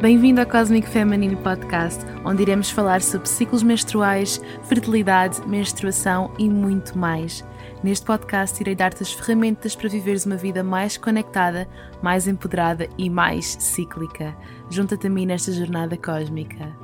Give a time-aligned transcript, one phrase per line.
[0.00, 6.96] Bem-vindo ao Cosmic Feminine Podcast, onde iremos falar sobre ciclos menstruais, fertilidade, menstruação e muito
[6.96, 7.44] mais.
[7.82, 11.68] Neste podcast, irei dar-te as ferramentas para viveres uma vida mais conectada,
[12.00, 14.36] mais empoderada e mais cíclica.
[14.70, 16.76] Junta-te a mim nesta jornada cósmica.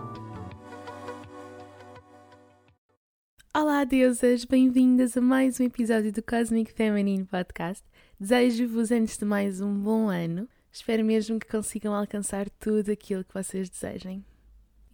[3.57, 4.45] Olá, deusas!
[4.45, 7.85] Bem-vindas a mais um episódio do Cosmic Feminine Podcast.
[8.19, 10.48] Desejo-vos, antes de mais, um bom ano.
[10.74, 14.24] Espero mesmo que consigam alcançar tudo aquilo que vocês desejem.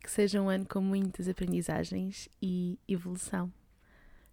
[0.02, 3.50] Que seja um ano com muitas aprendizagens e evolução.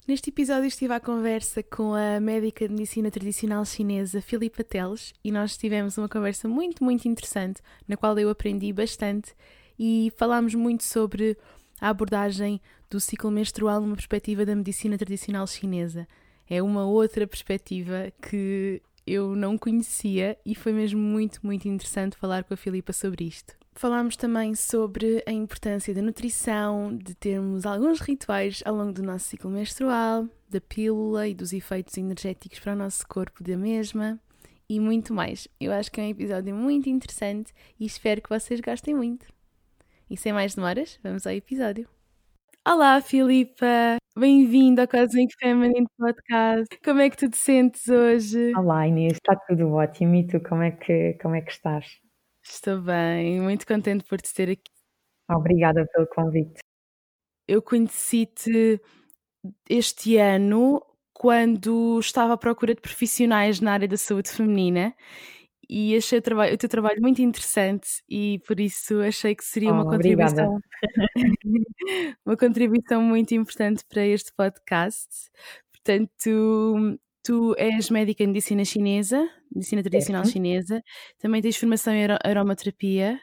[0.06, 5.32] Neste episódio estive à conversa com a médica de medicina tradicional chinesa Filipa Teles e
[5.32, 9.34] nós tivemos uma conversa muito, muito interessante, na qual eu aprendi bastante
[9.80, 11.38] e falámos muito sobre
[11.80, 16.10] a abordagem do ciclo menstrual numa perspectiva da medicina tradicional chinesa.
[16.50, 22.44] É uma outra perspectiva que eu não conhecia e foi mesmo muito, muito interessante falar
[22.44, 23.56] com a Filipa sobre isto.
[23.74, 29.26] Falámos também sobre a importância da nutrição, de termos alguns rituais ao longo do nosso
[29.26, 34.20] ciclo menstrual, da pílula e dos efeitos energéticos para o nosso corpo da mesma
[34.68, 35.48] e muito mais.
[35.60, 39.26] Eu acho que é um episódio muito interessante e espero que vocês gostem muito.
[40.10, 41.88] E sem mais demoras, vamos ao episódio.
[42.66, 43.98] Olá, Filipa!
[44.20, 46.76] Bem-vinda ao Cosmic Feminine Podcast.
[46.84, 48.52] Como é que tu te sentes hoje?
[48.58, 50.16] Olá, Inês, está tudo ótimo.
[50.16, 51.86] E tu, como é que, como é que estás?
[52.44, 54.72] Estou bem, muito contente por te ter aqui.
[55.30, 56.62] Obrigada pelo convite.
[57.48, 58.82] Eu conheci-te
[59.70, 60.82] este ano
[61.14, 64.96] quando estava à procura de profissionais na área da saúde feminina
[65.70, 69.72] e achei o, trabalho, o teu trabalho muito interessante e por isso achei que seria
[69.72, 70.60] oh, uma contribuição
[72.26, 75.08] uma contribuição muito importante para este podcast.
[75.72, 80.82] Portanto, tu és médica em medicina chinesa, medicina tradicional chinesa,
[81.20, 83.20] também tens formação em aromaterapia.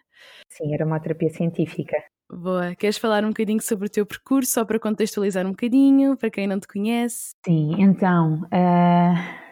[0.49, 1.97] Sim, aromaterapia científica.
[2.31, 2.75] Boa.
[2.75, 6.47] Queres falar um bocadinho sobre o teu percurso, só para contextualizar um bocadinho, para quem
[6.47, 7.35] não te conhece?
[7.45, 9.44] Sim, então, uh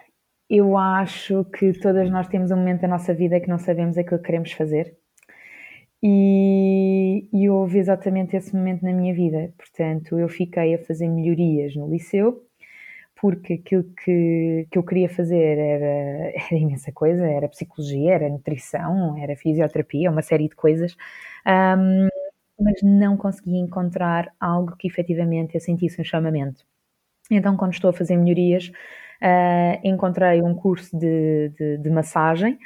[0.54, 4.18] eu acho que todas nós temos um momento da nossa vida que não sabemos aquilo
[4.18, 4.94] que queremos fazer.
[6.02, 9.50] E, e houve exatamente esse momento na minha vida.
[9.56, 12.44] Portanto, eu fiquei a fazer melhorias no liceu,
[13.20, 19.16] porque aquilo que, que eu queria fazer era, era imensa coisa: era psicologia, era nutrição,
[19.19, 20.94] era fisioterapia, uma série de coisas.
[21.46, 22.08] Um,
[22.60, 26.64] mas não conseguia encontrar algo que efetivamente eu sentisse um chamamento.
[27.30, 28.70] Então, quando estou a fazer melhorias,
[29.22, 32.59] uh, encontrei um curso de, de, de, massagem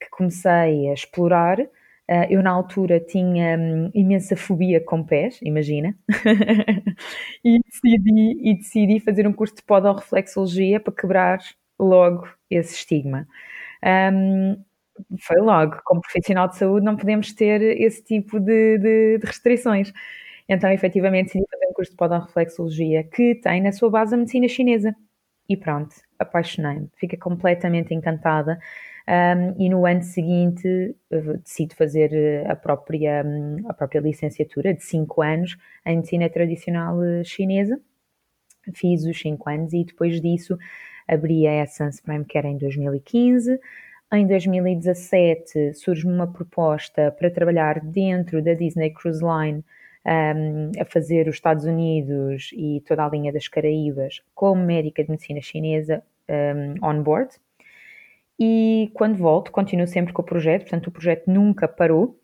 [0.00, 1.60] que comecei a explorar.
[1.60, 5.94] Uh, eu, na altura, tinha um, imensa fobia com pés, imagina,
[7.44, 11.38] e, decidi, e decidi fazer um curso de podorreflexologia para quebrar
[11.78, 13.28] logo esse estigma.
[14.12, 14.62] Um,
[15.20, 19.92] foi logo, como profissional de saúde, não podemos ter esse tipo de, de, de restrições.
[20.48, 24.48] Então, efetivamente, decidi fazer um curso de podorreflexologia que tem na sua base a medicina
[24.48, 24.94] chinesa
[25.50, 28.60] e pronto, apaixonei-me, fiquei completamente encantada.
[29.08, 30.94] Um, e no ano seguinte
[31.42, 37.02] decido fazer eh, a própria, hum, a própria licenciatura de 5 anos em medicina tradicional
[37.02, 37.80] eh, chinesa.
[38.72, 40.56] Fiz os 5 anos e depois disso
[41.08, 43.58] abri a Essence Prime Care em 2015.
[44.12, 49.64] Em 2017 surge-me uma proposta para trabalhar dentro da Disney Cruise Line
[50.06, 55.10] um, a fazer os Estados Unidos e toda a linha das Caraíbas como médica de
[55.10, 57.30] medicina chinesa um, on board.
[58.38, 62.18] E quando volto, continuo sempre com o projeto, portanto, o projeto nunca parou.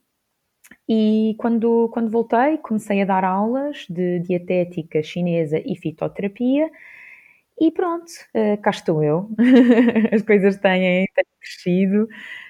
[0.89, 6.71] E quando, quando voltei, comecei a dar aulas de dietética chinesa e fitoterapia.
[7.59, 9.31] E pronto, uh, cá estou eu.
[10.13, 12.07] As coisas têm, têm crescido.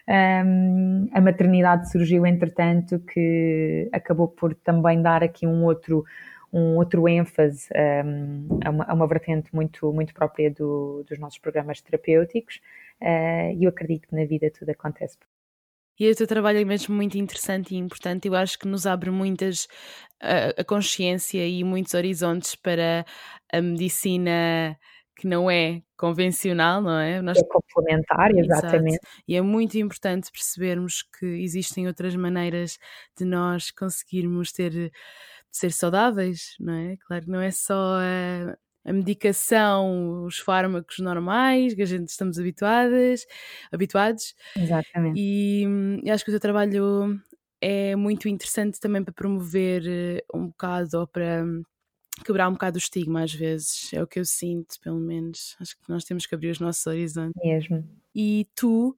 [0.09, 6.05] Um, a maternidade surgiu, entretanto, que acabou por também dar aqui um outro,
[6.53, 7.69] um outro ênfase
[8.05, 12.61] um, a, uma, a, uma, vertente muito, muito própria do, dos nossos programas terapêuticos
[13.01, 15.17] uh, e eu acredito que na vida tudo acontece.
[15.99, 18.29] E o teu trabalho é mesmo muito interessante e importante.
[18.29, 19.67] Eu acho que nos abre muitas
[20.21, 23.07] a, a consciência e muitos horizontes para
[23.51, 24.79] a medicina
[25.17, 27.23] que não é convencional, não é?
[27.23, 27.39] Nós...
[27.39, 28.97] É complementar, exatamente.
[28.97, 29.23] Exato.
[29.27, 32.79] E é muito importante percebermos que existem outras maneiras
[33.19, 34.93] de nós conseguirmos ter
[35.51, 36.97] ser saudáveis, não é?
[37.07, 42.39] Claro que não é só a, a medicação, os fármacos normais que a gente estamos
[42.39, 43.27] habituadas,
[43.73, 44.35] habituados.
[44.55, 45.19] Exatamente.
[45.19, 45.65] E,
[46.05, 47.19] e acho que o teu trabalho
[47.61, 51.43] é muito interessante também para promover eh, um bocado ou para
[52.25, 55.57] quebrar um bocado o estigma às vezes, é o que eu sinto, pelo menos.
[55.61, 57.41] Acho que nós temos que abrir os nossos horizontes.
[57.43, 57.85] Mesmo.
[58.15, 58.97] E tu,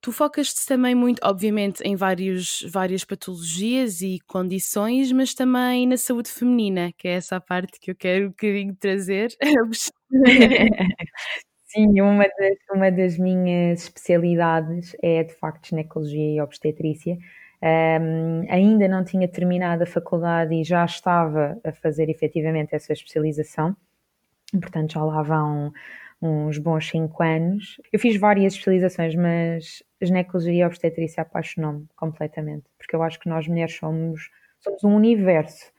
[0.00, 6.30] Tu focas-te também muito, obviamente, em vários, várias patologias e condições, mas também na saúde
[6.30, 9.36] feminina, que é essa a parte que eu quero um bocadinho trazer.
[11.66, 17.18] Sim, uma das, uma das minhas especialidades é de facto ginecologia e obstetrícia.
[17.60, 23.76] Um, ainda não tinha terminado a faculdade e já estava a fazer efetivamente essa especialização,
[24.52, 25.72] portanto já lá vão
[26.22, 27.80] uns bons 5 anos.
[27.92, 33.46] Eu fiz várias especializações, mas ginecologia e obstetrícia apaixonou-me completamente, porque eu acho que nós
[33.48, 35.72] mulheres somos, somos um universo,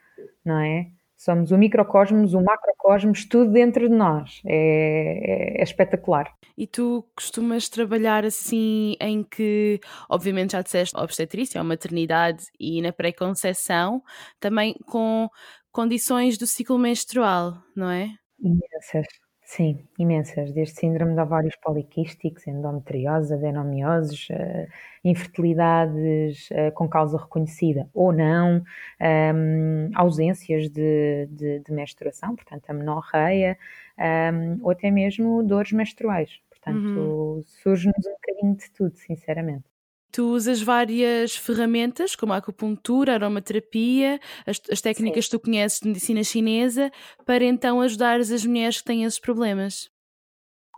[0.44, 0.88] não é?
[1.20, 4.42] Somos o microcosmos, o macrocosmos, tudo dentro de nós.
[4.46, 6.34] É, é, é, espetacular.
[6.58, 12.94] E tu costumas trabalhar assim em que, obviamente já disseste obstetrícia, a maternidade e na
[12.94, 14.02] pré-conceição,
[14.40, 15.28] também com
[15.74, 18.08] condições do ciclo menstrual, não é?
[18.40, 19.08] Imensas.
[19.52, 24.68] Sim, imensas, desde síndrome de ovários poliquísticos, endometriose, adenomioses, uh,
[25.04, 28.64] infertilidades uh, com causa reconhecida ou não, um,
[29.04, 33.58] ehm, ausências de, de, de, menstruação, portanto a menorreia,
[33.98, 36.40] um, ehm, ou até mesmo dores menstruais.
[36.52, 37.42] Portanto, uhum.
[37.44, 39.64] surge-nos um bocadinho de tudo, sinceramente.
[40.12, 45.32] Tu usas várias ferramentas, como a acupuntura, a aromaterapia, as, as técnicas Sim.
[45.32, 46.92] que tu conheces de medicina chinesa,
[47.26, 49.90] para então ajudar as mulheres que têm esses problemas.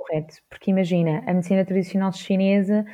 [0.01, 2.85] Correto, porque imagina, a medicina tradicional chinesa,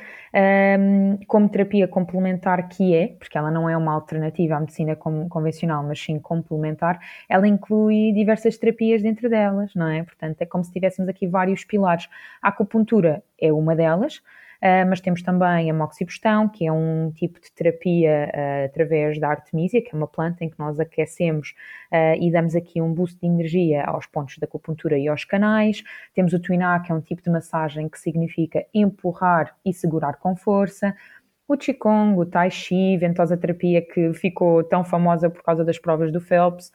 [0.78, 5.82] um, como terapia complementar que é, porque ela não é uma alternativa à medicina convencional,
[5.82, 10.02] mas sim complementar, ela inclui diversas terapias dentro delas, não é?
[10.02, 12.08] Portanto, é como se tivéssemos aqui vários pilares.
[12.42, 14.22] A acupuntura é uma delas,
[14.88, 19.80] mas temos também a moxibustão, que é um tipo de terapia uh, através da artemisia,
[19.80, 21.54] que é uma planta em que nós aquecemos
[21.92, 25.82] uh, e damos aqui um boost de energia aos pontos da acupuntura e aos canais.
[26.14, 30.34] Temos o tuiná, que é um tipo de massagem que significa empurrar e segurar com
[30.34, 30.94] força.
[31.46, 36.12] O Qigong, o Tai Chi, ventosa terapia que ficou tão famosa por causa das provas
[36.12, 36.70] do Phelps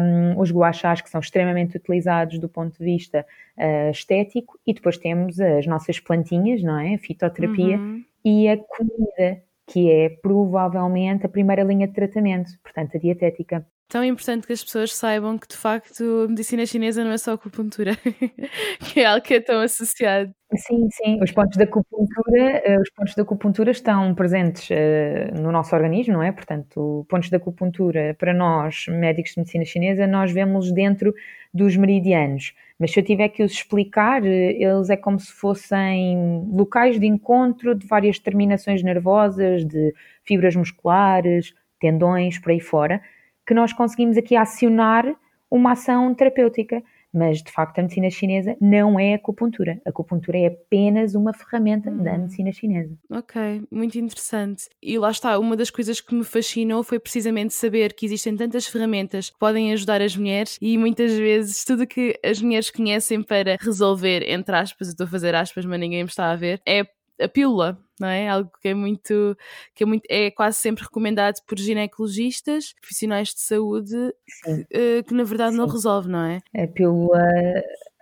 [0.00, 3.26] um, os guachás que são extremamente utilizados do ponto de vista
[3.56, 6.94] uh, estético, e depois temos as nossas plantinhas, não é?
[6.94, 8.02] A fitoterapia uhum.
[8.24, 14.04] e a comida, que é provavelmente a primeira linha de tratamento, portanto, a dietética tão
[14.04, 17.92] importante que as pessoas saibam que de facto a medicina chinesa não é só acupuntura,
[18.92, 20.32] que é algo que é tão associado.
[20.54, 25.50] Sim, sim, os pontos da acupuntura, eh, os pontos da acupuntura estão presentes uh, no
[25.50, 26.30] nosso organismo, não é?
[26.30, 31.12] Portanto, pontos da acupuntura para nós, médicos de medicina chinesa, nós vemos dentro
[31.52, 32.54] dos meridianos.
[32.78, 37.06] Mas se eu tiver que os explicar, eh, eles é como se fossem locais de
[37.06, 39.92] encontro de várias terminações nervosas, de
[40.22, 43.00] fibras musculares, tendões, por aí fora,
[43.46, 45.04] que nós conseguimos aqui acionar
[45.50, 46.82] uma ação terapêutica.
[47.14, 49.80] Mas, de facto, a medicina chinesa não é acupuntura.
[49.86, 52.02] A acupuntura é apenas uma ferramenta hum.
[52.02, 52.94] da medicina chinesa.
[53.10, 54.68] Ok, muito interessante.
[54.82, 58.66] E lá está, uma das coisas que me fascinou foi precisamente saber que existem tantas
[58.66, 63.56] ferramentas que podem ajudar as mulheres e muitas vezes tudo que as mulheres conhecem para
[63.58, 66.82] resolver, entre aspas, eu estou a fazer aspas, mas ninguém me está a ver, é
[67.18, 68.28] a pílula, não é?
[68.28, 69.36] Algo que é muito,
[69.74, 73.96] que é muito, é quase sempre recomendado por ginecologistas, profissionais de saúde,
[74.44, 75.58] que, eh, que, na verdade Sim.
[75.58, 76.40] não resolve, não é?
[76.56, 77.22] A pílula,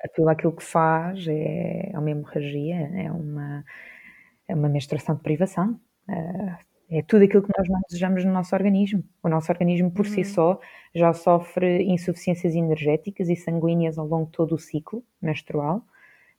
[0.05, 3.65] a pílula aquilo que faz é, é uma hemorragia, é uma,
[4.49, 5.79] é uma menstruação de privação.
[6.09, 6.57] Eh,
[6.91, 9.03] é tudo aquilo que nós não desejamos no nosso organismo.
[9.23, 10.13] O nosso organismo, por uhum.
[10.13, 10.61] si só,
[10.95, 15.85] já sofre insuficiências energéticas e sanguíneas ao longo de todo o ciclo menstrual.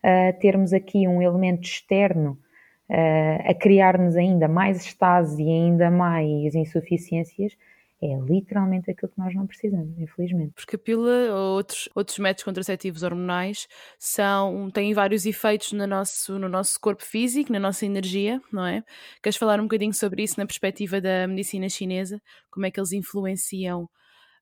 [0.03, 2.39] Uh, termos aqui um elemento externo
[2.89, 7.53] uh, a criar-nos ainda mais estase e ainda mais insuficiências,
[8.01, 10.53] é literalmente aquilo que nós não precisamos, infelizmente.
[10.53, 16.37] Porque a pílula ou outros, outros métodos contraceptivos hormonais são, têm vários efeitos no nosso,
[16.37, 18.83] no nosso corpo físico, na nossa energia, não é?
[19.23, 22.21] Queres falar um bocadinho sobre isso na perspectiva da medicina chinesa?
[22.51, 23.89] Como é que eles influenciam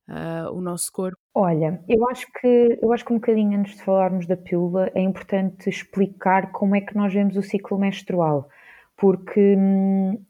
[0.09, 1.17] uh, o nosso corpo?
[1.33, 5.01] Olha, eu acho que eu acho que um bocadinho antes de falarmos da pílula é
[5.01, 8.47] importante explicar como é que nós vemos o ciclo menstrual,
[8.97, 10.21] porque hum,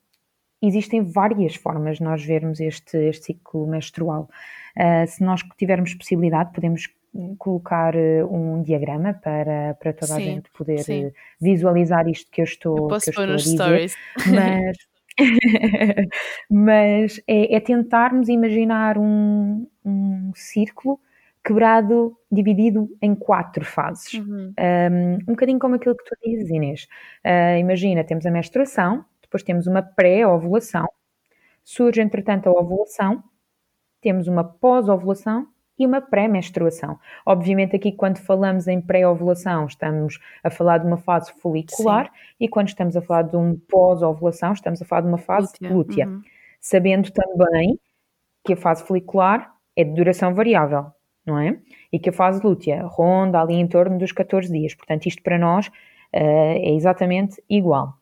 [0.61, 4.29] existem várias formas de nós vermos este, este ciclo menstrual.
[4.77, 6.89] Uh, se nós tivermos possibilidade, podemos
[7.37, 11.11] colocar uh, um diagrama para, para toda sim, a gente poder sim.
[11.39, 13.55] visualizar isto que eu estou, eu posso que eu estou a dizer.
[13.55, 13.95] Stories.
[14.27, 14.77] Mas
[16.49, 20.99] Mas é, é, tentarmos imaginar um, um, círculo
[21.43, 24.13] quebrado, dividido em quatro fases.
[24.13, 24.53] Uhum.
[24.57, 26.87] Um, um bocadinho como aquilo que tu dizes, Inês.
[27.25, 30.87] Uh, imagina, temos a menstruação, depois temos uma pré-ovulação,
[31.63, 33.23] surge entretanto a ovulação,
[34.01, 36.99] temos uma pós-ovulação e uma pré-menstruação.
[37.25, 42.11] Obviamente, aqui, quando falamos em pré-ovulação, estamos a falar de uma fase folicular, Sim.
[42.41, 46.07] e quando estamos a falar de um pós-ovulação, estamos a falar de uma fase lútea.
[46.07, 46.21] Uhum.
[46.59, 47.79] Sabendo também
[48.45, 50.91] que a fase folicular é de duração variável,
[51.25, 51.57] não é?
[51.91, 54.75] E que a fase lútea ronda ali em torno dos 14 dias.
[54.75, 55.71] Portanto, isto para nós uh,
[56.13, 57.93] é exatamente igual.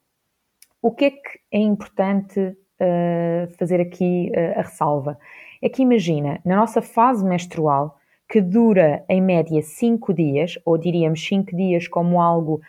[0.81, 5.17] O que é que é importante uh, fazer aqui uh, a ressalva?
[5.61, 11.25] É que imagina, na nossa fase menstrual, que dura em média 5 dias, ou diríamos
[11.25, 12.61] 5 dias como algo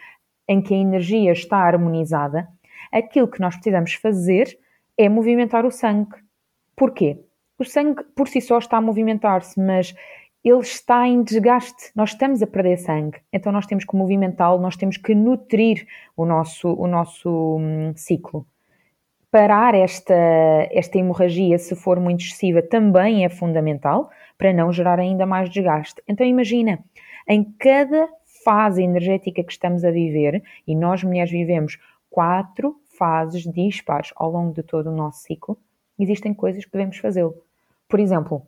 [0.49, 2.49] em que a energia está harmonizada,
[2.93, 4.59] aquilo que nós precisamos fazer
[4.99, 6.17] é movimentar o sangue.
[6.77, 7.19] Porquê?
[7.59, 9.95] O sangue por si só está a movimentar-se, mas
[10.45, 14.77] ele está em desgaste, nós estamos a perder sangue, então nós temos que movimentá-lo, nós
[14.77, 18.45] temos que nutrir o nosso, o nosso hum, ciclo.
[19.33, 20.12] Parar esta,
[20.71, 26.03] esta hemorragia, se for muito excessiva, também é fundamental para não gerar ainda mais desgaste.
[26.07, 26.79] Então imagina,
[27.27, 28.07] em cada
[28.45, 31.79] fase energética que estamos a viver, e nós mulheres vivemos
[32.11, 35.57] quatro fases dispares ao longo de todo o nosso ciclo,
[35.99, 37.35] existem coisas que devemos fazê-lo.
[37.89, 38.47] Por exemplo,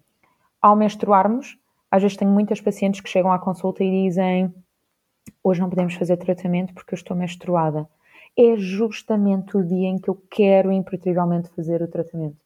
[0.61, 1.59] ao menstruarmos,
[1.91, 4.53] às vezes tenho muitas pacientes que chegam à consulta e dizem:
[5.43, 7.89] Hoje não podemos fazer tratamento porque eu estou menstruada.
[8.37, 12.37] É justamente o dia em que eu quero imperativamente fazer o tratamento.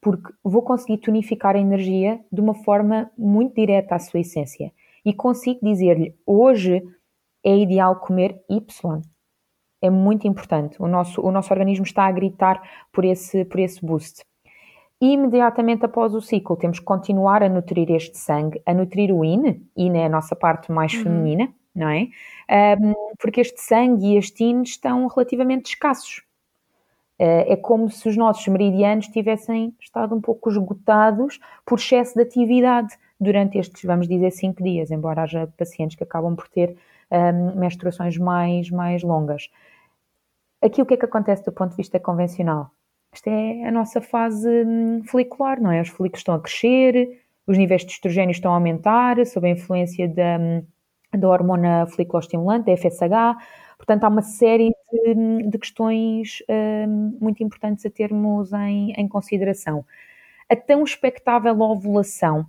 [0.00, 4.72] Porque vou conseguir tonificar a energia de uma forma muito direta à sua essência.
[5.04, 6.82] E consigo dizer-lhe: hoje
[7.44, 9.02] é ideal comer Y.
[9.82, 10.76] É muito importante.
[10.80, 14.24] O nosso, o nosso organismo está a gritar por esse, por esse boost.
[15.00, 19.22] E imediatamente após o ciclo, temos que continuar a nutrir este sangue, a nutrir o
[19.22, 21.02] yin, yin é a nossa parte mais uhum.
[21.02, 22.08] feminina, não é?
[23.18, 26.22] Porque este sangue e este yin estão relativamente escassos.
[27.18, 32.22] Uh, é como se os nossos meridianos tivessem estado um pouco esgotados por excesso de
[32.22, 36.76] atividade durante estes, vamos dizer, cinco dias, embora haja pacientes que acabam por ter
[37.10, 39.48] um, menstruações mais, mais longas.
[40.60, 42.70] Aqui o que é que acontece do ponto de vista convencional?
[43.12, 45.80] Esta é a nossa fase hum, folicular, não é?
[45.80, 50.08] Os folículos estão a crescer, os níveis de estrogênio estão a aumentar, sob a influência
[50.08, 50.66] da, hum,
[51.18, 53.36] da hormona foliculoestimulante, da FSH.
[53.76, 56.42] Portanto, há uma série de, de questões
[57.20, 59.84] muito importantes a termos em, em consideração.
[60.48, 62.46] A tão expectável ovulação.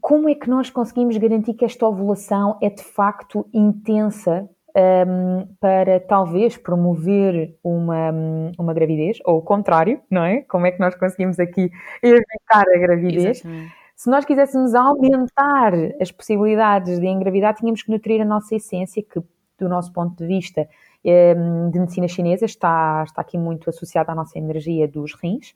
[0.00, 6.00] Como é que nós conseguimos garantir que esta ovulação é de facto intensa um, para
[6.00, 8.10] talvez promover uma,
[8.58, 10.42] uma gravidez, ou o contrário, não é?
[10.42, 11.70] Como é que nós conseguimos aqui
[12.02, 13.38] evitar a gravidez?
[13.38, 13.81] Exatamente.
[13.94, 19.20] Se nós quiséssemos aumentar as possibilidades de engravidar, tínhamos que nutrir a nossa essência, que
[19.58, 20.68] do nosso ponto de vista
[21.04, 25.54] um, de medicina chinesa está, está aqui muito associada à nossa energia dos rins,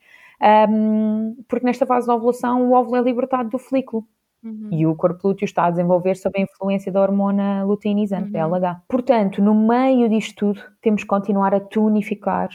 [1.49, 4.05] porque nesta fase de ovulação o óvulo é libertado do folículo.
[4.45, 4.69] Uhum.
[4.71, 8.55] E o corpo lúteo está a desenvolver sob a influência da hormona luteinizante, uhum.
[8.55, 8.83] LH.
[8.87, 12.51] Portanto, no meio disto tudo, temos que continuar a tonificar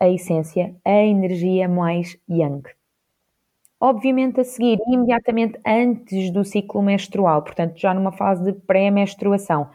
[0.00, 2.62] a essência, a energia mais yang.
[3.86, 9.68] Obviamente, a seguir, imediatamente antes do ciclo menstrual, portanto, já numa fase de pré-menstruação,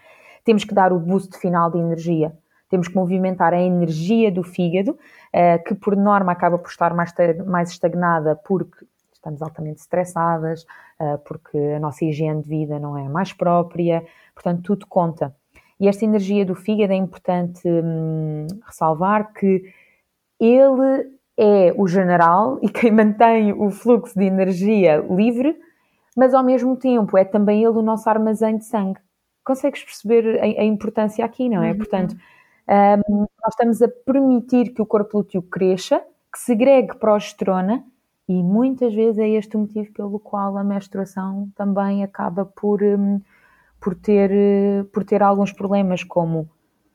[0.44, 2.36] temos que dar o boost final de energia.
[2.72, 4.98] Temos que movimentar a energia do fígado,
[5.32, 10.64] eh, que por norma acaba por estar mais estagnada porque estamos altamente estressadas,
[11.00, 15.36] uh, porque a nossa higiene de vida não é mais própria, portanto, tudo conta.
[15.80, 19.64] E esta energia do fígado é importante hum, ressalvar que
[20.40, 25.58] ele é o general e quem mantém o fluxo de energia livre,
[26.16, 29.00] mas ao mesmo tempo é também ele o nosso armazém de sangue.
[29.44, 31.72] Consegues perceber a, a importância aqui, não é?
[31.72, 31.78] Uhum.
[31.78, 32.14] Portanto,
[33.08, 37.86] um, nós estamos a permitir que o corpo lúteo cresça, que segregue progesterona
[38.28, 43.22] e muitas vezes é este o motivo pelo qual a menstruação também acaba por, um,
[43.80, 44.30] por, ter,
[44.94, 46.50] por ter alguns problemas, como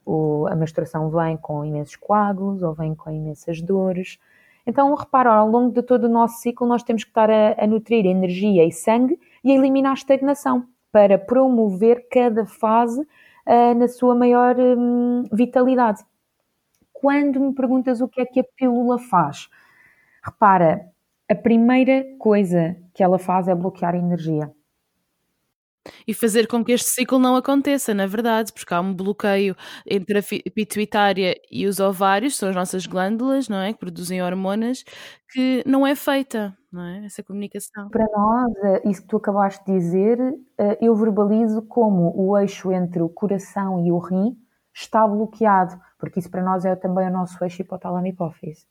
[0.04, 4.18] o, a menstruação vem com imensos coágulos ou vem com imensas dores.
[4.66, 7.66] Então, repara, ao longo de todo o nosso ciclo, nós temos que estar a, a
[7.66, 13.88] nutrir energia e sangue e a eliminar a estagnação para promover cada fase uh, na
[13.88, 16.02] sua maior um, vitalidade.
[16.92, 19.48] Quando me perguntas o que é que a pílula faz,
[20.22, 20.88] repara,
[21.28, 24.50] a primeira coisa que ela faz é bloquear a energia.
[26.06, 30.18] E fazer com que este ciclo não aconteça, na verdade, porque há um bloqueio entre
[30.18, 30.22] a
[30.54, 33.72] pituitária e os ovários, são as nossas glândulas, não é?
[33.72, 34.84] Que produzem hormonas,
[35.30, 37.04] que não é feita, não é?
[37.04, 37.88] Essa comunicação.
[37.90, 40.18] Para nós, eh, isso que tu acabaste de dizer,
[40.58, 44.36] eh, eu verbalizo como o eixo entre o coração e o rim
[44.72, 48.66] está bloqueado, porque isso para nós é também o nosso eixo hipotálamo-hipófise.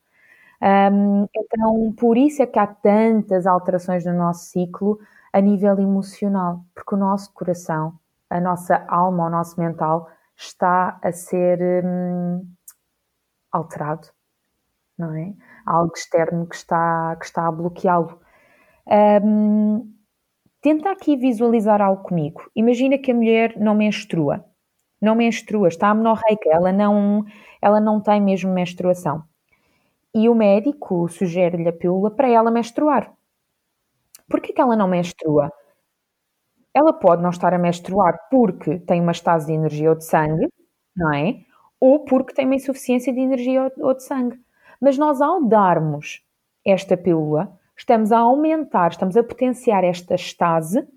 [1.35, 4.99] Então, por isso é que há tantas alterações no nosso ciclo
[5.33, 7.99] a nível emocional, porque o nosso coração,
[8.29, 12.47] a nossa alma, o nosso mental está a ser hum,
[13.51, 14.07] alterado,
[14.97, 15.33] não é?
[15.65, 18.21] Algo externo que está, que está a bloqueá-lo.
[19.23, 19.91] Um,
[20.61, 22.41] tenta aqui visualizar algo comigo.
[22.55, 24.45] Imagina que a mulher não menstrua.
[25.01, 27.25] Não menstrua, está amenorreica, ela não,
[27.61, 29.23] ela não tem mesmo menstruação.
[30.13, 33.11] E o médico sugere-lhe a pílula para ela menstruar.
[34.29, 35.51] Por que ela não menstrua?
[36.73, 40.47] Ela pode não estar a menstruar porque tem uma estase de energia ou de sangue,
[40.95, 41.41] não é?
[41.79, 44.39] Ou porque tem uma insuficiência de energia ou de sangue.
[44.81, 46.23] Mas nós, ao darmos
[46.65, 50.87] esta pílula, estamos a aumentar, estamos a potenciar esta estase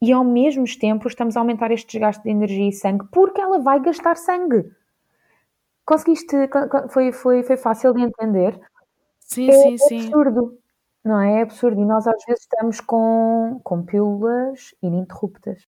[0.00, 3.58] e ao mesmo tempo estamos a aumentar este desgaste de energia e sangue porque ela
[3.58, 4.70] vai gastar sangue.
[5.84, 6.36] Conseguiste?
[6.90, 8.60] Foi, foi, foi fácil de entender?
[9.20, 10.00] Sim, é sim, sim.
[10.06, 10.58] absurdo,
[11.08, 11.40] não é?
[11.40, 11.80] É absurdo.
[11.80, 15.62] E nós às vezes estamos com, com pílulas ininterruptas.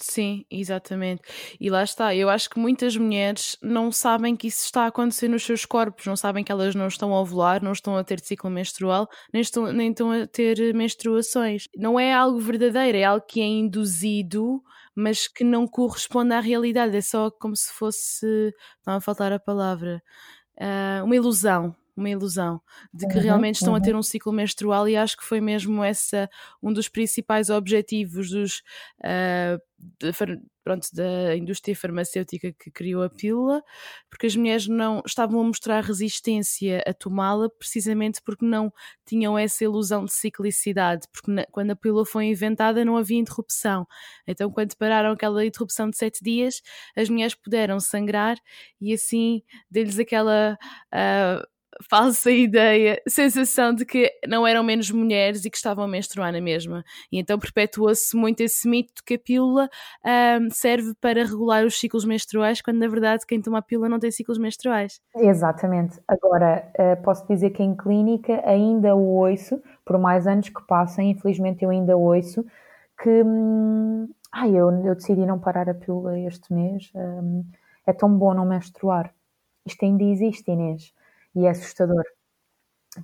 [0.00, 1.22] Sim, exatamente.
[1.60, 5.28] E lá está, eu acho que muitas mulheres não sabem que isso está a acontecer
[5.28, 8.18] nos seus corpos, não sabem que elas não estão a ovular, não estão a ter
[8.18, 11.68] ciclo menstrual, nem estão, nem estão a ter menstruações.
[11.76, 14.60] Não é algo verdadeiro, é algo que é induzido,
[14.94, 18.52] mas que não corresponde à realidade, é só como se fosse,
[18.84, 20.02] não a faltar a palavra,
[20.58, 22.60] uh, uma ilusão uma ilusão
[22.92, 23.78] de que uhum, realmente estão uhum.
[23.78, 26.28] a ter um ciclo menstrual e acho que foi mesmo essa
[26.62, 28.62] um dos principais objetivos dos
[29.00, 29.58] uh,
[30.00, 30.12] de,
[30.62, 33.62] pronto, da indústria farmacêutica que criou a pílula,
[34.08, 38.72] porque as mulheres não estavam a mostrar resistência a tomá-la precisamente porque não
[39.04, 43.86] tinham essa ilusão de ciclicidade, porque na, quando a pílula foi inventada não havia interrupção.
[44.26, 46.62] Então, quando pararam aquela interrupção de sete dias,
[46.96, 48.38] as mulheres puderam sangrar
[48.80, 50.56] e assim deu-lhes aquela.
[50.94, 51.51] Uh,
[51.88, 56.40] falsa ideia, sensação de que não eram menos mulheres e que estavam a menstruar na
[56.40, 56.84] mesma.
[57.10, 59.68] E então perpetua-se muito esse mito de que a pílula
[60.04, 63.98] um, serve para regular os ciclos menstruais, quando na verdade quem toma a pílula não
[63.98, 65.00] tem ciclos menstruais.
[65.16, 66.00] Exatamente.
[66.06, 71.10] Agora, uh, posso dizer que em clínica ainda o ouço, por mais anos que passem,
[71.10, 72.44] infelizmente eu ainda ouço,
[73.02, 76.90] que hum, ai, eu, eu decidi não parar a pílula este mês.
[76.94, 77.44] Hum,
[77.86, 79.12] é tão bom não menstruar.
[79.66, 80.92] Isto ainda existe, Inês
[81.34, 82.04] e é assustador,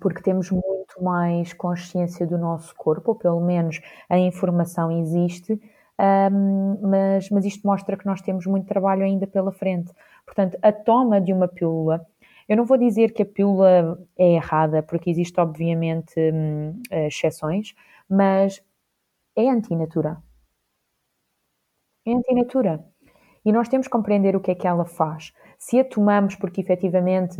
[0.01, 5.61] porque temos muito mais consciência do nosso corpo, ou pelo menos a informação existe,
[6.01, 9.93] um, mas, mas isto mostra que nós temos muito trabalho ainda pela frente.
[10.25, 12.07] Portanto, a toma de uma pílula,
[12.49, 17.75] eu não vou dizer que a pílula é errada, porque existe obviamente hum, exceções,
[18.09, 18.63] mas
[19.37, 20.19] é antinatura.
[22.07, 22.85] É antinatura.
[23.45, 25.33] E nós temos que compreender o que é que ela faz.
[25.59, 27.37] Se a tomamos porque efetivamente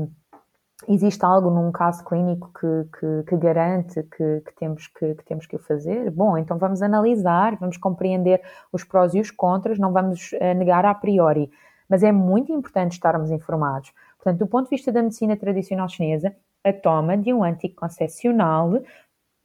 [0.87, 5.57] existe algo num caso clínico que, que, que garante que, que, temos que, temos que
[5.57, 6.11] o fazer?
[6.11, 8.41] Bom, então vamos analisar, vamos compreender
[8.73, 11.51] os prós e os contras, não vamos eh, negar a priori,
[11.89, 13.93] mas é muito importante estarmos informados.
[14.19, 18.81] Portanto, do ponto de vista da medicina tradicional chinesa, a toma de um anticoncepcional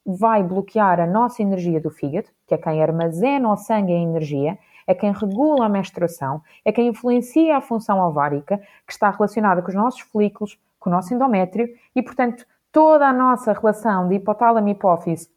[0.05, 3.99] vai bloquear a nossa energia do fígado, que é quem armazena o sangue e a
[3.99, 9.61] energia, é quem regula a menstruação, é quem influencia a função ovárica, que está relacionada
[9.61, 14.15] com os nossos folículos, com o nosso endométrio e, portanto, toda a nossa relação de
[14.15, 15.29] hipotálamo, hipófise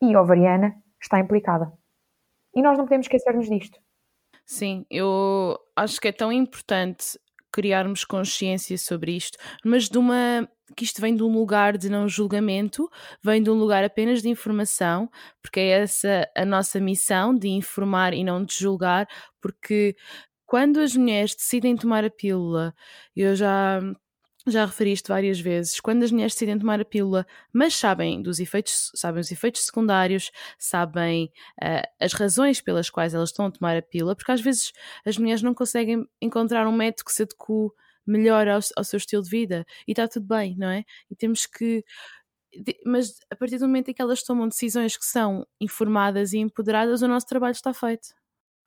[0.00, 1.72] e ovariana está implicada.
[2.54, 3.80] E nós não podemos esquecermos disto.
[4.46, 7.18] Sim, eu acho que é tão importante
[7.50, 12.08] criarmos consciência sobre isto, mas de uma que isto vem de um lugar de não
[12.08, 12.88] julgamento,
[13.22, 15.10] vem de um lugar apenas de informação,
[15.42, 19.06] porque é essa a nossa missão de informar e não de julgar,
[19.40, 19.94] porque
[20.46, 22.74] quando as mulheres decidem tomar a pílula,
[23.14, 23.80] eu já
[24.46, 28.40] já referi isto várias vezes, quando as mulheres decidem tomar a pílula, mas sabem dos
[28.40, 33.76] efeitos, sabem os efeitos secundários, sabem uh, as razões pelas quais elas estão a tomar
[33.76, 34.72] a pílula, porque às vezes
[35.06, 37.70] as mulheres não conseguem encontrar um método que se adeque
[38.06, 40.84] melhor ao, ao seu estilo de vida e está tudo bem, não é?
[41.10, 41.84] E temos que
[42.84, 47.00] mas a partir do momento em que elas tomam decisões que são informadas e empoderadas,
[47.00, 48.08] o nosso trabalho está feito.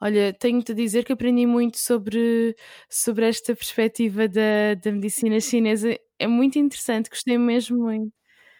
[0.01, 2.55] Olha, tenho-te a dizer que aprendi muito sobre,
[2.89, 5.97] sobre esta perspectiva da, da medicina chinesa.
[6.19, 8.11] É muito interessante, gostei mesmo muito.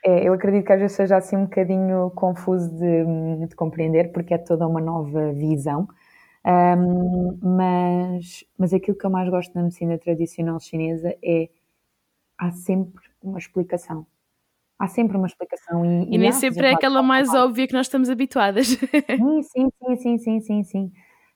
[0.04, 4.36] É, eu acredito que às vezes seja assim um bocadinho confuso de, de compreender, porque
[4.36, 5.88] é toda uma nova visão.
[6.46, 11.50] Um, mas, mas aquilo que eu mais gosto na medicina tradicional chinesa é
[12.38, 14.06] há sempre uma explicação.
[14.78, 15.84] Há sempre uma explicação.
[15.84, 18.68] E, e, e nem sempre é aquela mais óbvia que nós estamos habituadas.
[19.18, 20.64] Sim, sim, sim, sim, sim, sim.
[20.64, 20.92] sim.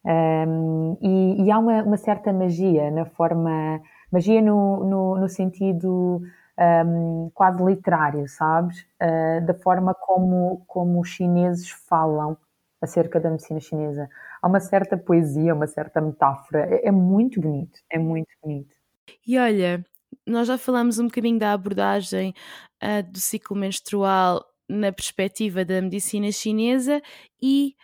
[0.06, 3.82] Um, e, e, há uma, uma, certa magia na forma,
[4.12, 6.22] magia no, no, no sentido
[6.86, 8.82] um, quase literário, sabes?
[9.02, 12.38] Uh, da forma como, como os chineses falam
[12.82, 14.10] acerca da medicina chinesa.
[14.42, 16.66] Há uma certa poesia, uma certa metáfora.
[16.74, 18.74] É, é muito bonito, é muito bonito.
[19.28, 19.86] E olha,
[20.26, 22.34] nós já falamos um bocadinho da abordagem
[22.82, 27.02] uh, do ciclo menstrual na perspectiva da medicina chinesa
[27.42, 27.76] e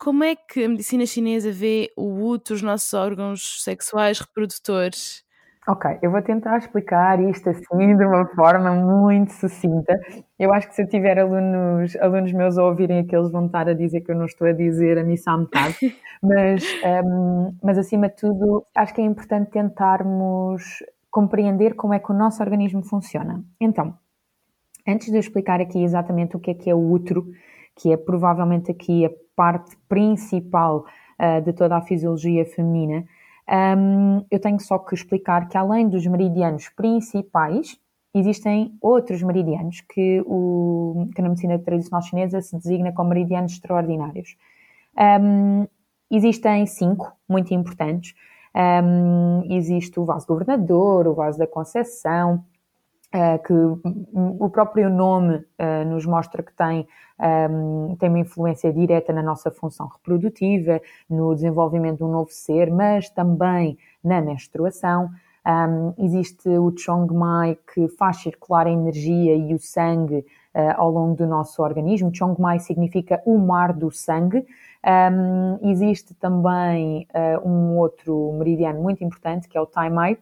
[0.00, 5.22] como é que a medicina chinesa vê o útero, os nossos órgãos sexuais reprodutores?
[5.68, 10.00] Ok, eu vou tentar explicar isto assim de uma forma muito sucinta.
[10.38, 13.74] Eu acho que se eu tiver alunos, alunos meus a ouvirem aqueles vão estar a
[13.74, 15.76] dizer que eu não estou a dizer a missa à metade,
[16.22, 16.64] mas,
[17.04, 22.14] um, mas acima de tudo acho que é importante tentarmos compreender como é que o
[22.14, 23.44] nosso organismo funciona.
[23.60, 23.94] Então,
[24.88, 27.26] antes de eu explicar aqui exatamente o que é que é o útero,
[27.76, 30.84] que é provavelmente aqui a parte principal
[31.18, 33.04] uh, de toda a fisiologia feminina,
[33.50, 37.76] um, eu tenho só que explicar que além dos meridianos principais,
[38.14, 44.36] existem outros meridianos que, o, que na medicina tradicional chinesa se designa como meridianos extraordinários.
[44.96, 45.66] Um,
[46.10, 48.14] existem cinco muito importantes.
[48.54, 52.49] Um, existe o vaso governador, o vaso da Conceição, uh,
[53.44, 56.86] que o próprio nome uh, nos mostra que tem
[57.50, 62.70] um, tem uma influência direta na nossa função reprodutiva, no desenvolvimento de um novo ser,
[62.70, 65.10] mas também na menstruação.
[65.44, 70.18] Um, existe o Chong Mai que faz circular a energia e o sangue
[70.54, 72.14] uh, ao longo do nosso organismo.
[72.14, 74.46] Chong Mai significa o mar do sangue.
[74.86, 77.06] Um, existe também
[77.44, 80.16] um outro meridiano muito importante que é o Tai Mai,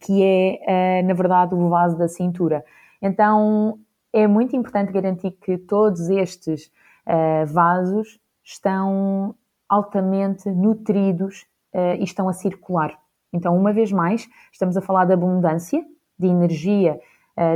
[0.00, 2.64] que é, uh, na verdade, o vaso da cintura.
[3.00, 3.78] Então,
[4.12, 6.66] é muito importante garantir que todos estes
[7.06, 9.34] uh, vasos estão
[9.68, 12.98] altamente nutridos uh, e estão a circular.
[13.32, 15.84] Então, uma vez mais, estamos a falar de abundância
[16.18, 16.98] de energia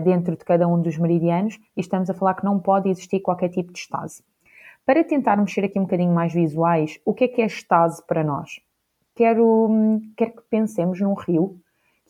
[0.05, 3.49] dentro de cada um dos meridianos e estamos a falar que não pode existir qualquer
[3.49, 4.23] tipo de estase.
[4.87, 8.23] Para tentarmos ser aqui um bocadinho mais visuais, o que é que é estase para
[8.23, 8.61] nós?
[9.17, 11.61] Quero, hum, quero que pensemos num rio,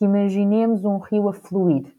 [0.03, 1.95] que imaginemos um rio a fluir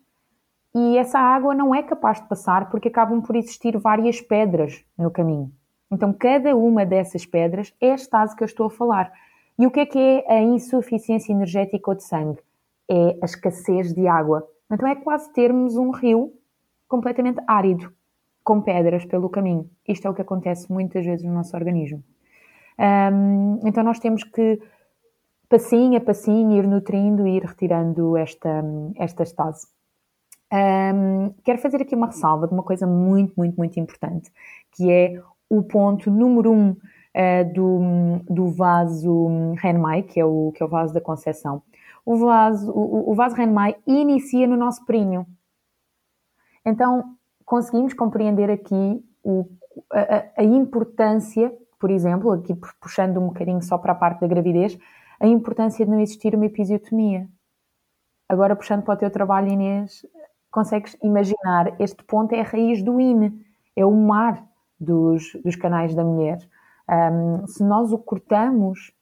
[0.76, 5.10] e essa água não é capaz de passar porque acabam por existir várias pedras no
[5.10, 5.50] caminho.
[5.89, 9.13] Então, cada uma dessas pedras é a estase que eu estou a falar.
[9.58, 12.42] E o que é que é a insuficiência energética ou de sangue?
[12.89, 14.46] É a escassez de água.
[14.70, 16.34] Então, é quase termos um rio
[16.89, 17.94] completamente árido,
[18.44, 19.70] com pedras pelo caminho.
[19.88, 22.04] Isto é o que acontece muitas vezes no nosso organismo.
[22.78, 24.60] Um, então, nós temos que,
[25.54, 28.63] passinho a passinho, ir nutrindo e ir retirando esta,
[28.96, 29.68] esta estase.
[30.52, 34.32] Um, quero fazer aqui uma ressalva de uma coisa muito, muito, muito importante,
[34.72, 40.63] que é o ponto número um uh, do, do vaso Renmai, que é o, que
[40.63, 41.62] é o vaso da Conceição.
[42.04, 45.24] O vaso, o, o vaso Renmai inicia no nosso períneo.
[46.66, 47.13] Então,
[47.46, 49.48] conseguimos compreender aqui o,
[49.92, 54.80] a, a importância, por exemplo, aqui puxando um bocadinho só para a parte da gravidez,
[55.19, 57.28] a importância de não existir uma episiotomia.
[58.28, 60.06] Agora, puxando para o teu trabalho, Inês,
[60.52, 63.34] consegues imaginar, este ponto é a raiz do INE,
[63.76, 64.43] é o mar
[64.80, 66.39] dos, dos canais da mulher.
[66.89, 68.93] Um, se nós o cortamos,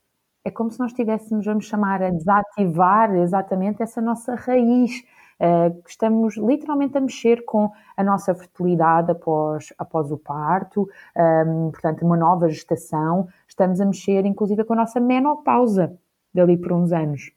[0.45, 5.03] é como se nós estivéssemos, vamos chamar, a desativar exatamente essa nossa raiz.
[5.39, 12.05] Uh, estamos literalmente a mexer com a nossa fertilidade após, após o parto, um, portanto,
[12.05, 13.27] uma nova gestação.
[13.51, 15.99] Estamos a mexer, inclusive, com a nossa menopausa
[16.33, 17.33] dali por uns anos.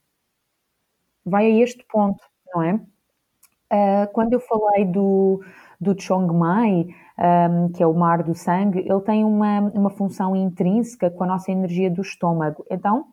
[1.27, 2.23] Vai a este ponto,
[2.55, 2.75] não é?
[2.75, 5.43] Uh, quando eu falei do,
[5.81, 6.87] do Chong Mai,
[7.19, 11.27] um, que é o mar do sangue, ele tem uma, uma função intrínseca com a
[11.27, 12.65] nossa energia do estômago.
[12.71, 13.07] Então,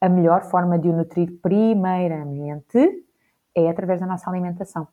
[0.00, 3.04] a melhor forma de o nutrir, primeiramente,
[3.52, 4.86] é através da nossa alimentação.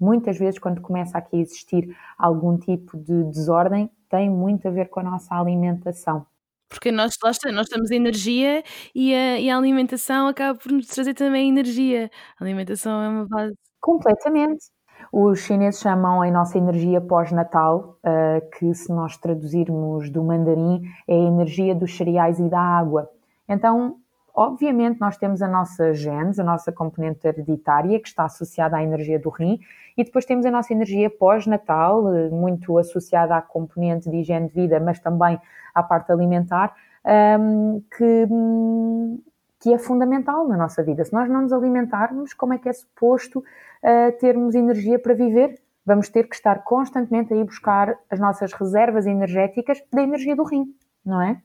[0.00, 4.88] Muitas vezes, quando começa aqui a existir algum tipo de desordem, tem muito a ver
[4.88, 6.24] com a nossa alimentação.
[6.68, 8.62] Porque nós, lá está, nós temos energia
[8.94, 12.10] e a, e a alimentação acaba por nos trazer também energia.
[12.38, 14.64] A alimentação é uma base Completamente.
[15.12, 21.14] Os chineses chamam a nossa energia pós-natal, uh, que se nós traduzirmos do mandarim, é
[21.14, 23.10] a energia dos cereais e da água.
[23.46, 23.96] Então,
[24.34, 29.18] obviamente, nós temos a nossa genes, a nossa componente hereditária, que está associada à energia
[29.18, 29.60] do rim,
[29.96, 34.54] e depois temos a nossa energia pós-natal, eh, muito associada à componente de higiene de
[34.54, 35.38] vida, mas também
[35.74, 39.20] à parte alimentar, ehm, que hum,
[39.64, 41.02] que é fundamental na nossa vida.
[41.06, 45.58] Se nós não nos alimentarmos, como é que é suposto uh, termos energia para viver?
[45.86, 50.44] Vamos ter que estar constantemente a ir buscar as nossas reservas energéticas da energia do
[50.44, 50.66] rim,
[51.02, 51.40] não é?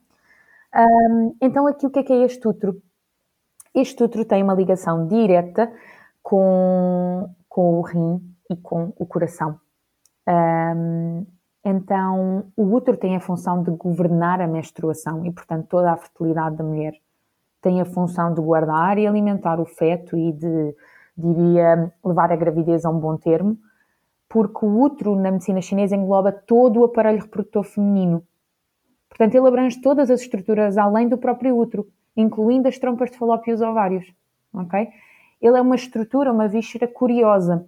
[0.74, 2.80] Um, então, aqui o que é que é este útero?
[3.74, 5.72] Este útero tem uma ligação direta
[6.22, 9.58] com, com o rim e com o coração.
[10.28, 11.26] Um,
[11.64, 16.56] então, o útero tem a função de governar a menstruação e, portanto, toda a fertilidade
[16.56, 16.94] da mulher.
[17.60, 20.74] Tem a função de guardar e alimentar o feto e de,
[21.16, 23.58] diria, levar a gravidez a um bom termo,
[24.28, 28.24] porque o útero na medicina chinesa engloba todo o aparelho reprodutor feminino.
[29.10, 33.50] Portanto, ele abrange todas as estruturas além do próprio útero, incluindo as trompas de falópio
[33.50, 34.10] e os ovários.
[34.54, 34.88] Ok?
[35.42, 37.66] Ele é uma estrutura, uma víscera curiosa.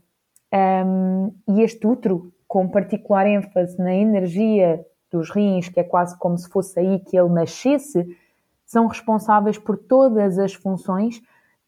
[0.55, 6.39] Um, e este útero com particular ênfase na energia dos rins, que é quase como
[6.39, 8.17] se fosse aí que ele nascesse,
[8.65, 11.21] são responsáveis por todas as funções